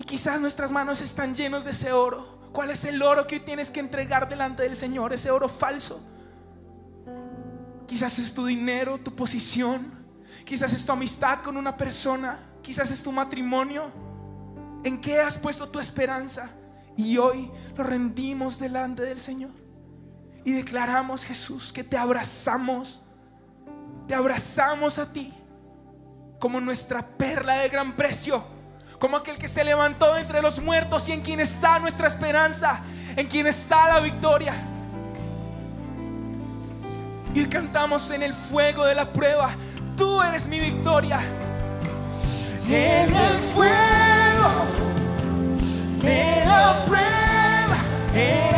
Y 0.00 0.04
quizás 0.04 0.40
nuestras 0.40 0.70
manos 0.70 1.02
están 1.02 1.34
llenos 1.34 1.64
de 1.64 1.72
ese 1.72 1.92
oro. 1.92 2.48
¿Cuál 2.52 2.70
es 2.70 2.86
el 2.86 3.02
oro 3.02 3.26
que 3.26 3.38
tienes 3.38 3.70
que 3.70 3.80
entregar 3.80 4.30
delante 4.30 4.62
del 4.62 4.76
Señor? 4.76 5.12
Ese 5.12 5.30
oro 5.30 5.50
falso. 5.50 6.02
Quizás 7.86 8.18
es 8.18 8.34
tu 8.34 8.46
dinero, 8.46 8.98
tu 8.98 9.14
posición. 9.14 9.92
Quizás 10.44 10.72
es 10.72 10.84
tu 10.84 10.92
amistad 10.92 11.40
con 11.42 11.56
una 11.56 11.76
persona. 11.76 12.38
Quizás 12.62 12.90
es 12.90 13.02
tu 13.02 13.12
matrimonio. 13.12 13.90
¿En 14.84 15.00
qué 15.00 15.20
has 15.20 15.38
puesto 15.38 15.68
tu 15.68 15.78
esperanza? 15.78 16.50
Y 16.96 17.18
hoy 17.18 17.50
lo 17.76 17.84
rendimos 17.84 18.58
delante 18.58 19.02
del 19.02 19.20
Señor. 19.20 19.50
Y 20.44 20.52
declaramos, 20.52 21.24
Jesús, 21.24 21.72
que 21.72 21.84
te 21.84 21.96
abrazamos. 21.96 23.02
Te 24.06 24.14
abrazamos 24.14 24.98
a 24.98 25.12
ti 25.12 25.32
como 26.38 26.60
nuestra 26.60 27.06
perla 27.06 27.54
de 27.58 27.68
gran 27.68 27.94
precio. 27.94 28.44
Como 28.98 29.16
aquel 29.16 29.38
que 29.38 29.48
se 29.48 29.64
levantó 29.64 30.16
entre 30.16 30.40
los 30.42 30.60
muertos 30.60 31.08
y 31.08 31.12
en 31.12 31.20
quien 31.20 31.40
está 31.40 31.78
nuestra 31.78 32.08
esperanza. 32.08 32.80
En 33.16 33.26
quien 33.26 33.46
está 33.46 33.88
la 33.88 34.00
victoria. 34.00 34.54
Y 37.36 37.44
cantamos 37.44 38.10
en 38.12 38.22
el 38.22 38.32
fuego 38.32 38.86
de 38.86 38.94
la 38.94 39.04
prueba. 39.12 39.50
Tú 39.94 40.22
eres 40.22 40.48
mi 40.48 40.58
victoria. 40.58 41.20
En 42.66 43.14
el 43.14 43.38
fuego 43.40 44.64
de 46.00 46.46
la 46.46 46.82
prueba 46.86 47.76
eres 48.14 48.55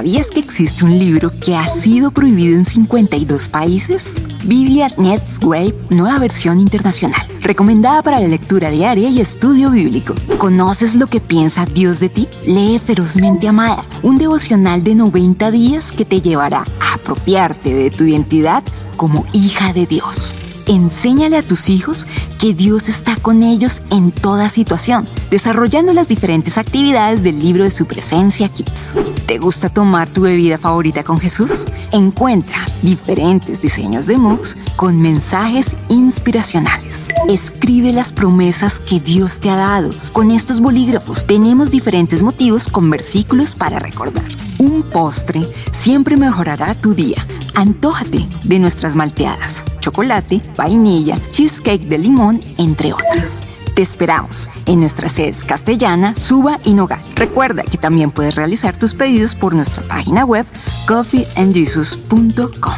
¿Sabías 0.00 0.28
que 0.28 0.40
existe 0.40 0.82
un 0.82 0.98
libro 0.98 1.30
que 1.40 1.54
ha 1.54 1.66
sido 1.66 2.10
prohibido 2.10 2.56
en 2.56 2.64
52 2.64 3.48
países? 3.48 4.14
Biblia 4.44 4.90
Netscape, 4.96 5.74
nueva 5.90 6.18
versión 6.18 6.58
internacional, 6.58 7.20
recomendada 7.42 8.02
para 8.02 8.18
la 8.18 8.26
lectura 8.26 8.70
diaria 8.70 9.10
y 9.10 9.20
estudio 9.20 9.70
bíblico. 9.70 10.14
¿Conoces 10.38 10.94
lo 10.94 11.06
que 11.08 11.20
piensa 11.20 11.66
Dios 11.66 12.00
de 12.00 12.08
ti? 12.08 12.28
Lee 12.46 12.78
Ferozmente 12.78 13.46
Amada, 13.46 13.84
un 14.02 14.16
devocional 14.16 14.82
de 14.82 14.94
90 14.94 15.50
días 15.50 15.92
que 15.92 16.06
te 16.06 16.22
llevará 16.22 16.64
a 16.80 16.94
apropiarte 16.94 17.74
de 17.74 17.90
tu 17.90 18.04
identidad 18.04 18.64
como 18.96 19.26
hija 19.34 19.74
de 19.74 19.84
Dios. 19.84 20.34
Enséñale 20.66 21.36
a 21.36 21.42
tus 21.42 21.68
hijos 21.68 22.06
que 22.40 22.54
Dios 22.54 22.88
está 22.88 23.16
con 23.16 23.42
ellos 23.42 23.82
en 23.90 24.12
toda 24.12 24.48
situación, 24.48 25.06
desarrollando 25.30 25.92
las 25.92 26.08
diferentes 26.08 26.56
actividades 26.56 27.22
del 27.22 27.38
libro 27.38 27.64
de 27.64 27.70
su 27.70 27.84
presencia 27.84 28.48
Kids. 28.48 28.94
¿Te 29.26 29.38
gusta 29.38 29.68
tomar 29.68 30.08
tu 30.08 30.22
bebida 30.22 30.56
favorita 30.56 31.04
con 31.04 31.20
Jesús? 31.20 31.66
Encuentra 31.92 32.58
diferentes 32.82 33.60
diseños 33.60 34.06
de 34.06 34.16
mugs 34.16 34.56
con 34.76 35.02
mensajes 35.02 35.76
inspiracionales. 35.88 37.08
Escribe 37.28 37.92
las 37.92 38.10
promesas 38.10 38.78
que 38.78 39.00
Dios 39.00 39.40
te 39.40 39.50
ha 39.50 39.56
dado. 39.56 39.94
Con 40.14 40.30
estos 40.30 40.60
bolígrafos 40.60 41.26
tenemos 41.26 41.70
diferentes 41.70 42.22
motivos 42.22 42.68
con 42.68 42.88
versículos 42.88 43.54
para 43.54 43.78
recordar. 43.78 44.24
Un 44.58 44.82
postre 44.82 45.46
siempre 45.72 46.16
mejorará 46.16 46.74
tu 46.74 46.94
día. 46.94 47.16
Antójate 47.54 48.26
de 48.44 48.58
nuestras 48.58 48.96
malteadas, 48.96 49.64
chocolate, 49.80 50.40
vainilla, 50.56 51.18
cheesecake 51.30 51.86
de 51.86 51.98
limón, 51.98 52.40
entre 52.58 52.92
otras. 52.92 53.42
Te 53.74 53.82
esperamos 53.82 54.50
en 54.66 54.80
nuestras 54.80 55.12
sedes 55.12 55.44
Castellana, 55.44 56.14
Suba 56.14 56.58
y 56.64 56.74
Nogal. 56.74 57.00
Recuerda 57.14 57.62
que 57.62 57.78
también 57.78 58.10
puedes 58.10 58.34
realizar 58.34 58.76
tus 58.76 58.94
pedidos 58.94 59.34
por 59.34 59.54
nuestra 59.54 59.82
página 59.82 60.24
web 60.24 60.46
coffeeandjesus.com. 60.86 62.74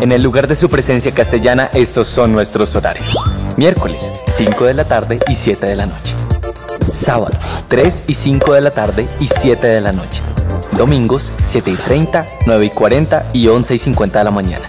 En 0.00 0.12
el 0.12 0.22
lugar 0.22 0.46
de 0.46 0.54
su 0.54 0.68
presencia 0.68 1.12
castellana, 1.12 1.70
estos 1.74 2.06
son 2.06 2.32
nuestros 2.32 2.76
horarios. 2.76 3.16
Miércoles, 3.56 4.12
5 4.28 4.66
de 4.66 4.74
la 4.74 4.84
tarde 4.84 5.18
y 5.28 5.34
7 5.34 5.66
de 5.66 5.74
la 5.74 5.86
noche. 5.86 6.14
Sábado, 6.92 7.36
3 7.66 8.04
y 8.06 8.14
5 8.14 8.52
de 8.52 8.60
la 8.60 8.70
tarde 8.70 9.08
y 9.18 9.26
7 9.26 9.66
de 9.66 9.80
la 9.80 9.90
noche. 9.90 10.22
Domingos, 10.76 11.32
7 11.44 11.70
y 11.70 11.74
30, 11.74 12.26
9 12.46 12.66
y 12.66 12.70
40 12.70 13.30
y 13.32 13.48
11 13.48 13.74
y 13.74 13.78
50 13.78 14.18
de 14.18 14.24
la 14.24 14.30
mañana. 14.30 14.68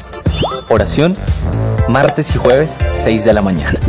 Oración, 0.70 1.14
martes 1.90 2.36
y 2.36 2.38
jueves, 2.38 2.78
6 2.92 3.26
de 3.26 3.34
la 3.34 3.42
mañana. 3.42 3.80